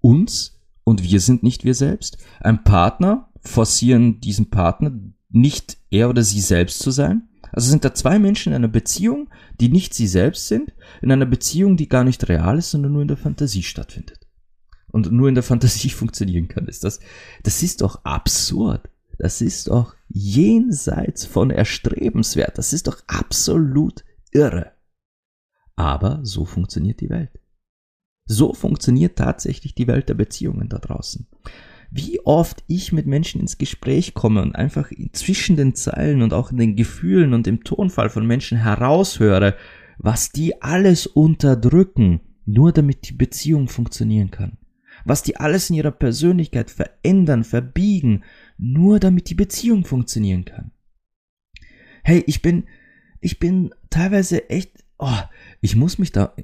uns 0.00 0.60
und 0.84 1.02
wir 1.02 1.20
sind 1.20 1.42
nicht 1.42 1.64
wir 1.64 1.74
selbst. 1.74 2.18
Ein 2.40 2.64
Partner 2.64 3.30
forcieren 3.40 4.20
diesen 4.20 4.50
Partner, 4.50 4.92
nicht 5.30 5.78
er 5.90 6.08
oder 6.08 6.22
sie 6.22 6.40
selbst 6.40 6.78
zu 6.78 6.90
sein, 6.90 7.28
also 7.54 7.70
sind 7.70 7.84
da 7.84 7.94
zwei 7.94 8.18
Menschen 8.18 8.52
in 8.52 8.56
einer 8.56 8.68
Beziehung, 8.68 9.30
die 9.60 9.68
nicht 9.68 9.94
sie 9.94 10.08
selbst 10.08 10.48
sind, 10.48 10.74
in 11.00 11.12
einer 11.12 11.24
Beziehung, 11.24 11.76
die 11.76 11.88
gar 11.88 12.02
nicht 12.02 12.28
real 12.28 12.58
ist, 12.58 12.72
sondern 12.72 12.92
nur 12.92 13.02
in 13.02 13.08
der 13.08 13.16
Fantasie 13.16 13.62
stattfindet. 13.62 14.26
Und 14.88 15.12
nur 15.12 15.28
in 15.28 15.36
der 15.36 15.44
Fantasie 15.44 15.90
funktionieren 15.90 16.48
kann. 16.48 16.66
Ist 16.66 16.82
das, 16.82 16.98
das 17.44 17.62
ist 17.62 17.80
doch 17.80 18.04
absurd. 18.04 18.90
Das 19.18 19.40
ist 19.40 19.68
doch 19.68 19.94
jenseits 20.08 21.26
von 21.26 21.52
erstrebenswert. 21.52 22.58
Das 22.58 22.72
ist 22.72 22.88
doch 22.88 23.04
absolut 23.06 24.04
irre. 24.32 24.72
Aber 25.76 26.20
so 26.24 26.44
funktioniert 26.44 27.00
die 27.00 27.10
Welt. 27.10 27.38
So 28.26 28.52
funktioniert 28.52 29.16
tatsächlich 29.16 29.76
die 29.76 29.86
Welt 29.86 30.08
der 30.08 30.14
Beziehungen 30.14 30.68
da 30.68 30.78
draußen 30.78 31.28
wie 31.96 32.18
oft 32.24 32.64
ich 32.66 32.92
mit 32.92 33.06
Menschen 33.06 33.40
ins 33.40 33.56
Gespräch 33.56 34.14
komme 34.14 34.42
und 34.42 34.56
einfach 34.56 34.90
zwischen 35.12 35.54
den 35.54 35.76
Zeilen 35.76 36.22
und 36.22 36.32
auch 36.32 36.50
in 36.50 36.56
den 36.56 36.74
Gefühlen 36.74 37.32
und 37.32 37.46
im 37.46 37.62
Tonfall 37.62 38.10
von 38.10 38.26
Menschen 38.26 38.58
heraushöre, 38.58 39.54
was 39.98 40.32
die 40.32 40.60
alles 40.60 41.06
unterdrücken, 41.06 42.20
nur 42.46 42.72
damit 42.72 43.08
die 43.08 43.12
Beziehung 43.12 43.68
funktionieren 43.68 44.32
kann. 44.32 44.58
Was 45.04 45.22
die 45.22 45.36
alles 45.36 45.70
in 45.70 45.76
ihrer 45.76 45.92
Persönlichkeit 45.92 46.68
verändern, 46.68 47.44
verbiegen, 47.44 48.24
nur 48.58 48.98
damit 48.98 49.30
die 49.30 49.36
Beziehung 49.36 49.84
funktionieren 49.84 50.44
kann. 50.44 50.72
Hey, 52.02 52.24
ich 52.26 52.42
bin, 52.42 52.64
ich 53.20 53.38
bin 53.38 53.72
teilweise 53.90 54.50
echt, 54.50 54.82
oh, 54.98 55.20
ich 55.60 55.76
muss 55.76 55.98
mich 55.98 56.10
da, 56.10 56.34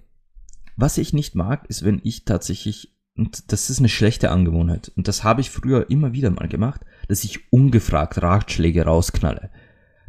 was 0.76 0.96
ich 0.96 1.12
nicht 1.12 1.34
mag, 1.34 1.68
ist, 1.68 1.84
wenn 1.84 2.00
ich 2.04 2.24
tatsächlich 2.24 2.94
und 3.20 3.52
das 3.52 3.68
ist 3.68 3.80
eine 3.80 3.90
schlechte 3.90 4.30
Angewohnheit. 4.30 4.90
Und 4.96 5.06
das 5.06 5.24
habe 5.24 5.42
ich 5.42 5.50
früher 5.50 5.90
immer 5.90 6.14
wieder 6.14 6.30
mal 6.30 6.48
gemacht, 6.48 6.80
dass 7.06 7.22
ich 7.22 7.52
ungefragt 7.52 8.22
Ratschläge 8.22 8.86
rausknalle. 8.86 9.50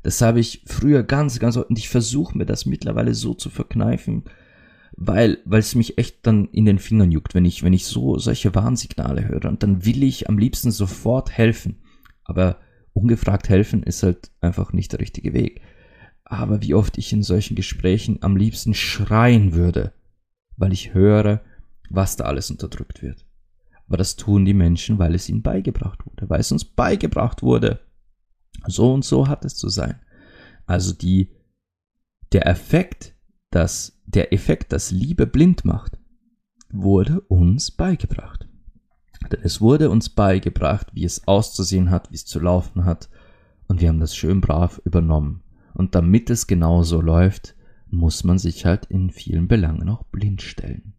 Das 0.01 0.21
habe 0.21 0.39
ich 0.39 0.63
früher 0.65 1.03
ganz, 1.03 1.37
ganz, 1.37 1.57
und 1.57 1.77
ich 1.77 1.89
versuche 1.89 2.37
mir 2.37 2.45
das 2.45 2.65
mittlerweile 2.65 3.13
so 3.13 3.33
zu 3.33 3.49
verkneifen, 3.49 4.23
weil, 4.95 5.39
weil 5.43 5.59
es 5.59 5.75
mich 5.75 5.97
echt 5.97 6.25
dann 6.25 6.45
in 6.53 6.63
den 6.63 6.79
Fingern 6.79 7.11
juckt, 7.11 7.35
wenn 7.35 7.43
ich, 7.43 7.63
wenn 7.63 7.73
ich 7.73 7.85
so 7.85 8.17
solche 8.17 8.55
Warnsignale 8.55 9.27
höre. 9.27 9.49
Und 9.49 9.61
dann 9.61 9.85
will 9.85 10.03
ich 10.03 10.29
am 10.29 10.37
liebsten 10.37 10.71
sofort 10.71 11.31
helfen. 11.31 11.81
Aber 12.23 12.59
ungefragt 12.93 13.49
helfen 13.49 13.83
ist 13.83 14.03
halt 14.03 14.31
einfach 14.39 14.71
nicht 14.71 14.93
der 14.93 15.01
richtige 15.01 15.33
Weg. 15.33 15.61
aber 16.31 16.61
wie 16.61 16.73
oft 16.73 16.97
ich 16.97 17.11
in 17.11 17.23
solchen 17.23 17.55
Gesprächen 17.55 18.19
am 18.21 18.37
liebsten 18.37 18.73
schreien 18.73 19.53
würde, 19.53 19.91
weil 20.55 20.71
ich 20.71 20.93
höre, 20.93 21.41
was 21.93 22.15
da 22.15 22.25
alles 22.25 22.49
unterdrückt 22.49 23.01
wird. 23.01 23.25
Aber 23.87 23.97
das 23.97 24.15
tun 24.15 24.45
die 24.45 24.53
Menschen, 24.53 24.99
weil 24.99 25.15
es 25.15 25.27
ihnen 25.27 25.41
beigebracht 25.41 26.05
wurde, 26.05 26.29
weil 26.29 26.39
es 26.39 26.51
uns 26.51 26.63
beigebracht 26.63 27.43
wurde. 27.43 27.81
So 28.67 28.93
und 28.93 29.03
so 29.03 29.27
hat 29.27 29.43
es 29.43 29.55
zu 29.55 29.69
sein. 29.69 29.99
Also 30.65 30.93
die, 30.93 31.31
der 32.31 32.47
Effekt, 32.47 33.15
dass, 33.49 34.01
der 34.05 34.31
Effekt, 34.31 34.71
dass 34.71 34.91
Liebe 34.91 35.27
blind 35.27 35.65
macht, 35.65 35.97
wurde 36.71 37.19
uns 37.21 37.71
beigebracht. 37.71 38.47
Denn 39.29 39.41
es 39.43 39.61
wurde 39.61 39.89
uns 39.89 40.09
beigebracht, 40.09 40.87
wie 40.93 41.03
es 41.03 41.27
auszusehen 41.27 41.89
hat, 41.91 42.11
wie 42.11 42.15
es 42.15 42.25
zu 42.25 42.39
laufen 42.39 42.85
hat, 42.85 43.09
und 43.67 43.79
wir 43.79 43.87
haben 43.87 43.99
das 43.99 44.15
schön 44.15 44.41
brav 44.41 44.81
übernommen. 44.83 45.43
Und 45.73 45.95
damit 45.95 46.29
es 46.29 46.47
genauso 46.47 46.99
läuft, 46.99 47.55
muss 47.89 48.23
man 48.23 48.37
sich 48.37 48.65
halt 48.65 48.85
in 48.87 49.09
vielen 49.09 49.47
Belangen 49.47 49.87
auch 49.89 50.03
blind 50.03 50.41
stellen. 50.41 50.93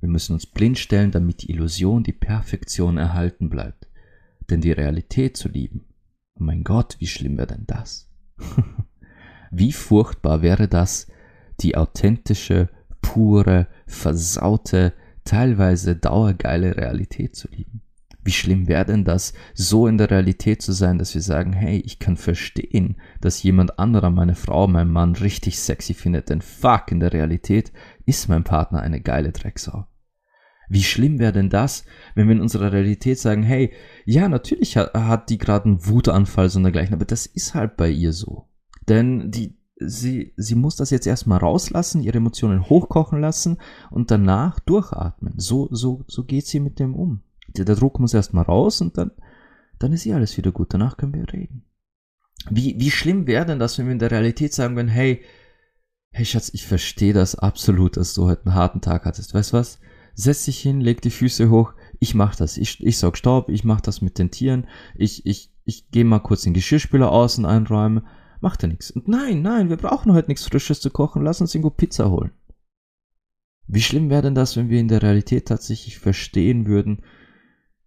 Wir 0.00 0.08
müssen 0.08 0.32
uns 0.32 0.46
blind 0.46 0.78
stellen, 0.78 1.10
damit 1.10 1.42
die 1.42 1.50
Illusion, 1.50 2.02
die 2.02 2.12
Perfektion 2.12 2.98
erhalten 2.98 3.50
bleibt. 3.50 3.88
Denn 4.48 4.60
die 4.60 4.72
Realität 4.72 5.36
zu 5.36 5.48
lieben, 5.48 5.84
oh 6.38 6.44
mein 6.44 6.64
Gott, 6.64 6.96
wie 6.98 7.06
schlimm 7.06 7.36
wäre 7.36 7.48
denn 7.48 7.64
das? 7.66 8.10
wie 9.50 9.72
furchtbar 9.72 10.42
wäre 10.42 10.68
das, 10.68 11.08
die 11.60 11.76
authentische, 11.76 12.68
pure, 13.00 13.66
versaute, 13.86 14.94
teilweise 15.24 15.96
dauergeile 15.96 16.76
Realität 16.76 17.36
zu 17.36 17.48
lieben. 17.48 17.82
Wie 18.24 18.32
schlimm 18.32 18.68
wäre 18.68 18.84
denn 18.84 19.04
das, 19.04 19.32
so 19.54 19.86
in 19.86 19.96
der 19.96 20.10
Realität 20.10 20.60
zu 20.60 20.72
sein, 20.72 20.98
dass 20.98 21.14
wir 21.14 21.22
sagen, 21.22 21.52
hey, 21.52 21.78
ich 21.78 21.98
kann 21.98 22.16
verstehen, 22.16 22.96
dass 23.20 23.42
jemand 23.42 23.78
anderer 23.78 24.10
meine 24.10 24.34
Frau, 24.34 24.66
mein 24.66 24.88
Mann 24.88 25.14
richtig 25.14 25.58
sexy 25.58 25.94
findet, 25.94 26.28
denn 26.28 26.42
fuck, 26.42 26.90
in 26.90 27.00
der 27.00 27.12
Realität 27.12 27.72
ist 28.08 28.28
mein 28.28 28.42
Partner 28.42 28.80
eine 28.80 29.02
geile 29.02 29.32
Drecksau. 29.32 29.86
Wie 30.70 30.82
schlimm 30.82 31.18
wäre 31.18 31.32
denn 31.32 31.50
das, 31.50 31.84
wenn 32.14 32.26
wir 32.26 32.34
in 32.34 32.40
unserer 32.40 32.72
Realität 32.72 33.18
sagen, 33.18 33.42
hey, 33.42 33.72
ja, 34.06 34.28
natürlich 34.28 34.76
hat, 34.78 34.94
hat 34.94 35.28
die 35.28 35.36
gerade 35.36 35.66
einen 35.66 35.86
Wutanfall 35.86 36.48
so 36.48 36.60
dergleichen, 36.60 36.94
aber 36.94 37.04
das 37.04 37.26
ist 37.26 37.54
halt 37.54 37.76
bei 37.76 37.90
ihr 37.90 38.14
so. 38.14 38.48
Denn 38.88 39.30
die, 39.30 39.58
sie, 39.76 40.32
sie 40.36 40.54
muss 40.54 40.76
das 40.76 40.88
jetzt 40.90 41.06
erstmal 41.06 41.38
rauslassen, 41.38 42.02
ihre 42.02 42.16
Emotionen 42.16 42.68
hochkochen 42.68 43.20
lassen 43.20 43.58
und 43.90 44.10
danach 44.10 44.58
durchatmen. 44.60 45.34
So, 45.36 45.68
so, 45.70 46.04
so 46.06 46.24
geht 46.24 46.46
sie 46.46 46.60
mit 46.60 46.78
dem 46.78 46.94
um. 46.94 47.22
Der, 47.56 47.66
der 47.66 47.76
Druck 47.76 48.00
muss 48.00 48.14
erstmal 48.14 48.44
raus 48.44 48.80
und 48.80 48.96
dann, 48.96 49.10
dann 49.78 49.92
ist 49.92 50.06
eh 50.06 50.14
alles 50.14 50.36
wieder 50.38 50.52
gut. 50.52 50.72
Danach 50.72 50.96
können 50.96 51.14
wir 51.14 51.30
reden. 51.30 51.64
Wie, 52.50 52.76
wie 52.78 52.90
schlimm 52.90 53.26
wäre 53.26 53.44
denn 53.44 53.58
das, 53.58 53.78
wenn 53.78 53.86
wir 53.86 53.92
in 53.92 53.98
der 53.98 54.10
Realität 54.10 54.54
sagen 54.54 54.76
würden, 54.76 54.88
hey, 54.88 55.22
hey 56.10 56.24
Schatz, 56.24 56.50
ich 56.52 56.66
verstehe 56.66 57.12
das 57.12 57.34
absolut, 57.34 57.96
dass 57.96 58.14
du 58.14 58.26
heute 58.26 58.46
einen 58.46 58.54
harten 58.54 58.80
Tag 58.80 59.04
hattest. 59.04 59.34
Weißt 59.34 59.52
was? 59.52 59.80
Setz 60.14 60.44
dich 60.46 60.60
hin, 60.60 60.80
leg 60.80 61.00
die 61.00 61.10
Füße 61.10 61.48
hoch, 61.48 61.74
ich 62.00 62.14
mach 62.14 62.34
das. 62.34 62.56
Ich, 62.56 62.84
ich 62.84 62.98
saug 62.98 63.16
Staub, 63.16 63.48
ich 63.48 63.64
mach 63.64 63.80
das 63.80 64.02
mit 64.02 64.18
den 64.18 64.30
Tieren, 64.30 64.66
ich, 64.96 65.24
ich, 65.26 65.52
ich 65.64 65.90
gehe 65.90 66.04
mal 66.04 66.18
kurz 66.18 66.42
den 66.42 66.54
Geschirrspüler 66.54 67.10
außen 67.12 67.46
einräumen 67.46 68.02
macht 68.40 68.62
er 68.62 68.68
nichts. 68.68 68.90
Und 68.90 69.08
nein, 69.08 69.42
nein, 69.42 69.68
wir 69.68 69.76
brauchen 69.76 70.12
heute 70.12 70.28
nichts 70.28 70.46
Frisches 70.46 70.80
zu 70.80 70.90
kochen, 70.90 71.22
lass 71.22 71.40
uns 71.40 71.54
irgendwo 71.54 71.70
Pizza 71.70 72.10
holen. 72.10 72.32
Wie 73.66 73.82
schlimm 73.82 74.10
wäre 74.10 74.22
denn 74.22 74.34
das, 74.34 74.56
wenn 74.56 74.70
wir 74.70 74.80
in 74.80 74.88
der 74.88 75.02
Realität 75.02 75.48
tatsächlich 75.48 75.98
verstehen 75.98 76.66
würden, 76.66 77.02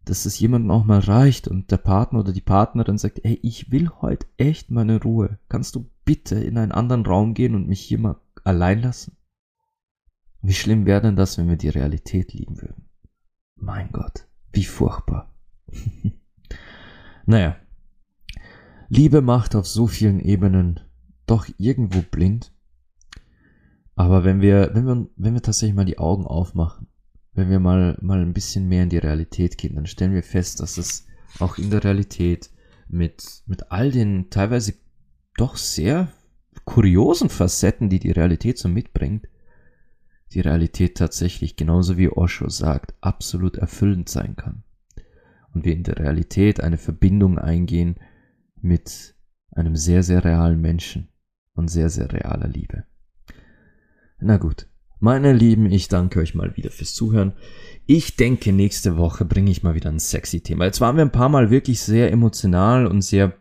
dass 0.05 0.25
es 0.25 0.39
jemandem 0.39 0.71
auch 0.71 0.84
mal 0.84 0.99
reicht 0.99 1.47
und 1.47 1.71
der 1.71 1.77
Partner 1.77 2.19
oder 2.19 2.34
die 2.34 2.41
Partnerin 2.41 2.97
sagt, 2.97 3.23
ey, 3.23 3.39
ich 3.41 3.71
will 3.71 3.89
heute 4.01 4.27
echt 4.38 4.71
meine 4.71 5.01
Ruhe. 5.01 5.39
Kannst 5.47 5.75
du 5.75 5.89
bitte 6.12 6.36
in 6.36 6.58
einen 6.58 6.74
anderen 6.74 7.06
Raum 7.06 7.34
gehen 7.34 7.56
und 7.56 7.69
mich 7.69 7.80
hier 7.80 7.97
mal 7.97 8.19
allein 8.43 8.82
lassen? 8.82 9.15
Wie 10.41 10.54
schlimm 10.54 10.86
wäre 10.86 11.00
denn 11.00 11.15
das, 11.15 11.38
wenn 11.38 11.47
wir 11.47 11.56
die 11.56 11.69
Realität 11.69 12.34
lieben 12.34 12.62
würden? 12.62 12.89
Mein 13.56 13.93
Gott, 13.93 14.28
wie 14.52 14.65
furchtbar. 14.65 15.34
naja, 17.26 17.56
Liebe 18.89 19.21
macht 19.21 19.56
auf 19.56 19.65
so 19.65 19.88
vielen 19.88 20.19
Ebenen 20.19 20.82
doch 21.28 21.47
irgendwo 21.58 22.02
blind. 22.02 22.52
Aber 23.95 24.26
wenn 24.26 24.41
wir, 24.41 24.71
wenn 24.74 24.86
wir, 24.86 25.08
wenn 25.15 25.34
wir 25.34 25.41
tatsächlich 25.41 25.78
mal 25.78 25.86
die 25.86 25.97
Augen 25.97 26.26
aufmachen, 26.26 26.88
wenn 27.32 27.50
wir 27.50 27.62
mal, 27.62 27.97
mal 28.02 28.19
ein 28.19 28.34
bisschen 28.34 28.67
mehr 28.67 28.84
in 28.84 28.89
die 28.89 28.97
Realität 28.97 29.58
gehen, 29.58 29.76
dann 29.76 29.86
stellen 29.86 30.13
wir 30.13 30.24
fest, 30.24 30.60
dass 30.60 30.78
es 30.78 31.08
auch 31.39 31.58
in 31.58 31.69
der 31.69 31.86
Realität 31.86 32.52
mit, 32.89 33.43
mit 33.45 33.71
all 33.71 33.91
den 33.91 34.30
teilweise 34.30 34.74
doch 35.38 35.58
sehr 35.58 36.10
kuriosen 36.65 37.30
Facetten, 37.30 37.89
die 37.89 38.00
die 38.00 38.12
Realität 38.12 38.58
so 38.58 38.70
mitbringt, 38.70 39.28
die 40.34 40.41
Realität 40.41 40.98
tatsächlich, 40.98 41.56
genauso 41.56 41.98
wie 41.98 42.10
Osho 42.10 42.50
sagt, 42.50 42.94
absolut 43.02 43.58
erfüllend 43.58 44.10
sein 44.10 44.36
kann. 44.36 44.63
Und 45.54 45.65
wir 45.65 45.74
in 45.74 45.84
der 45.84 45.98
Realität 45.98 46.62
eine 46.62 46.78
Verbindung 46.78 47.38
eingehen, 47.38 47.96
mit 48.62 49.15
einem 49.52 49.76
sehr, 49.76 50.04
sehr 50.04 50.24
realen 50.24 50.62
Menschen 50.62 51.10
und 51.54 51.67
sehr, 51.67 51.89
sehr 51.89 52.12
realer 52.13 52.48
Liebe. 52.48 52.86
Na 54.20 54.38
gut, 54.38 54.67
meine 55.00 55.34
Lieben, 55.34 55.65
ich 55.65 55.88
danke 55.88 56.20
euch 56.20 56.36
mal 56.36 56.56
wieder 56.56 56.70
fürs 56.70 56.94
Zuhören. 56.94 57.34
Ich 57.88 58.15
denke, 58.15 58.54
nächste 58.54 58.98
Woche 58.98 59.26
bringe 59.26 59.50
ich 59.50 59.63
mal 59.63 59.74
wieder 59.74 59.89
ein 59.89 60.00
sexy 60.00 60.41
Thema. 60.41 60.65
Jetzt 60.65 60.80
waren 60.80 60.96
wir 60.96 61.04
ein 61.04 61.12
paar 61.12 61.30
Mal 61.30 61.50
wirklich 61.50 61.82
sehr 61.82 62.12
emotional 62.12 62.86
und 62.86 63.02
sehr 63.02 63.40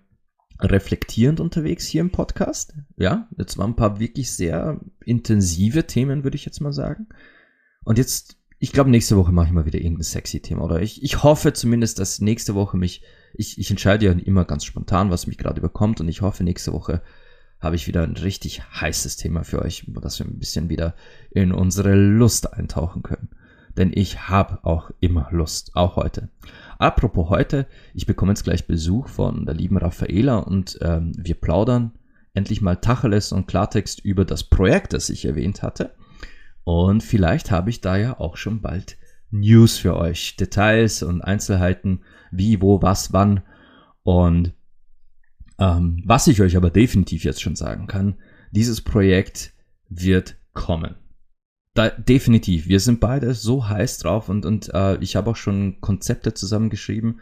reflektierend 0.62 1.40
unterwegs 1.40 1.86
hier 1.86 2.00
im 2.00 2.10
Podcast. 2.10 2.74
Ja, 2.96 3.28
jetzt 3.36 3.58
waren 3.58 3.72
ein 3.72 3.76
paar 3.76 4.00
wirklich 4.00 4.32
sehr 4.32 4.80
intensive 5.04 5.86
Themen, 5.86 6.24
würde 6.24 6.36
ich 6.36 6.44
jetzt 6.44 6.60
mal 6.60 6.72
sagen. 6.72 7.08
Und 7.84 7.98
jetzt, 7.98 8.36
ich 8.58 8.72
glaube, 8.72 8.90
nächste 8.90 9.16
Woche 9.16 9.32
mache 9.32 9.46
ich 9.46 9.52
mal 9.52 9.66
wieder 9.66 9.80
irgendein 9.80 10.04
sexy 10.04 10.40
Thema. 10.40 10.62
Oder 10.62 10.80
ich, 10.80 11.02
ich 11.02 11.22
hoffe 11.22 11.52
zumindest, 11.52 11.98
dass 11.98 12.20
nächste 12.20 12.54
Woche 12.54 12.76
mich 12.76 13.02
ich, 13.34 13.58
ich 13.58 13.70
entscheide 13.70 14.06
ja 14.06 14.12
immer 14.12 14.44
ganz 14.44 14.64
spontan, 14.64 15.10
was 15.10 15.26
mich 15.26 15.38
gerade 15.38 15.60
überkommt 15.60 16.00
und 16.00 16.08
ich 16.08 16.22
hoffe, 16.22 16.44
nächste 16.44 16.72
Woche 16.72 17.02
habe 17.60 17.76
ich 17.76 17.86
wieder 17.86 18.02
ein 18.02 18.16
richtig 18.16 18.62
heißes 18.62 19.16
Thema 19.16 19.44
für 19.44 19.62
euch, 19.62 19.84
dass 20.00 20.18
wir 20.18 20.26
ein 20.26 20.38
bisschen 20.38 20.70
wieder 20.70 20.94
in 21.30 21.52
unsere 21.52 21.94
Lust 21.94 22.52
eintauchen 22.54 23.02
können. 23.02 23.28
Denn 23.76 23.92
ich 23.94 24.28
habe 24.28 24.64
auch 24.64 24.90
immer 25.00 25.28
Lust, 25.30 25.72
auch 25.74 25.96
heute. 25.96 26.28
Apropos 26.80 27.28
heute, 27.28 27.66
ich 27.92 28.06
bekomme 28.06 28.32
jetzt 28.32 28.44
gleich 28.44 28.66
Besuch 28.66 29.08
von 29.08 29.44
der 29.44 29.54
lieben 29.54 29.76
Raffaela 29.76 30.38
und 30.38 30.78
ähm, 30.80 31.12
wir 31.14 31.34
plaudern 31.34 31.92
endlich 32.32 32.62
mal 32.62 32.76
Tacheles 32.76 33.32
und 33.32 33.46
Klartext 33.46 34.02
über 34.02 34.24
das 34.24 34.44
Projekt, 34.44 34.94
das 34.94 35.10
ich 35.10 35.26
erwähnt 35.26 35.62
hatte. 35.62 35.94
Und 36.64 37.02
vielleicht 37.02 37.50
habe 37.50 37.68
ich 37.68 37.82
da 37.82 37.98
ja 37.98 38.18
auch 38.18 38.38
schon 38.38 38.62
bald 38.62 38.96
News 39.30 39.76
für 39.76 39.94
euch, 39.94 40.36
Details 40.36 41.02
und 41.02 41.20
Einzelheiten, 41.20 42.00
wie, 42.30 42.62
wo, 42.62 42.80
was, 42.80 43.12
wann. 43.12 43.42
Und 44.02 44.54
ähm, 45.58 46.02
was 46.06 46.28
ich 46.28 46.40
euch 46.40 46.56
aber 46.56 46.70
definitiv 46.70 47.24
jetzt 47.24 47.42
schon 47.42 47.56
sagen 47.56 47.88
kann, 47.88 48.16
dieses 48.52 48.80
Projekt 48.80 49.52
wird 49.90 50.36
kommen. 50.54 50.94
Da, 51.74 51.90
definitiv. 51.90 52.66
Wir 52.66 52.80
sind 52.80 53.00
beide 53.00 53.32
so 53.34 53.68
heiß 53.68 53.98
drauf 53.98 54.28
und, 54.28 54.44
und 54.44 54.74
äh, 54.74 54.96
ich 54.98 55.14
habe 55.16 55.30
auch 55.30 55.36
schon 55.36 55.80
Konzepte 55.80 56.34
zusammengeschrieben. 56.34 57.20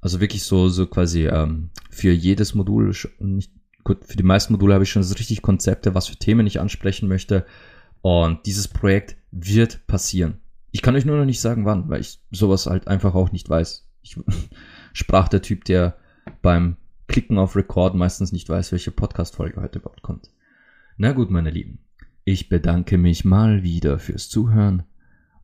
Also 0.00 0.20
wirklich 0.20 0.42
so, 0.42 0.68
so 0.68 0.86
quasi 0.86 1.26
ähm, 1.26 1.70
für 1.90 2.12
jedes 2.12 2.54
Modul, 2.54 2.92
nicht, 3.20 3.52
gut, 3.84 4.04
für 4.04 4.16
die 4.16 4.24
meisten 4.24 4.52
Module 4.52 4.74
habe 4.74 4.84
ich 4.84 4.90
schon 4.90 5.02
so 5.02 5.14
richtig 5.14 5.42
Konzepte, 5.42 5.94
was 5.94 6.08
für 6.08 6.16
Themen 6.16 6.46
ich 6.46 6.60
ansprechen 6.60 7.08
möchte. 7.08 7.46
Und 8.02 8.44
dieses 8.46 8.68
Projekt 8.68 9.16
wird 9.30 9.86
passieren. 9.86 10.40
Ich 10.72 10.82
kann 10.82 10.96
euch 10.96 11.04
nur 11.04 11.16
noch 11.16 11.24
nicht 11.24 11.40
sagen, 11.40 11.64
wann, 11.64 11.88
weil 11.88 12.00
ich 12.00 12.20
sowas 12.30 12.66
halt 12.66 12.88
einfach 12.88 13.14
auch 13.14 13.32
nicht 13.32 13.48
weiß. 13.48 13.88
Ich 14.02 14.16
sprach 14.92 15.28
der 15.28 15.42
Typ, 15.42 15.64
der 15.64 15.96
beim 16.42 16.76
Klicken 17.06 17.38
auf 17.38 17.54
Record 17.54 17.94
meistens 17.94 18.32
nicht 18.32 18.48
weiß, 18.48 18.72
welche 18.72 18.90
Podcast-Folge 18.90 19.60
heute 19.60 19.78
überhaupt 19.78 20.02
kommt. 20.02 20.30
Na 20.96 21.12
gut, 21.12 21.30
meine 21.30 21.50
Lieben. 21.50 21.78
Ich 22.28 22.48
bedanke 22.48 22.98
mich 22.98 23.24
mal 23.24 23.62
wieder 23.62 24.00
fürs 24.00 24.28
Zuhören 24.28 24.82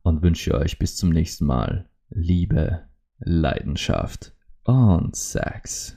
und 0.01 0.21
wünsche 0.21 0.53
euch 0.53 0.79
bis 0.79 0.97
zum 0.97 1.11
nächsten 1.11 1.45
Mal 1.45 1.87
Liebe, 2.09 2.81
Leidenschaft 3.19 4.35
und 4.65 5.15
Sex. 5.15 5.95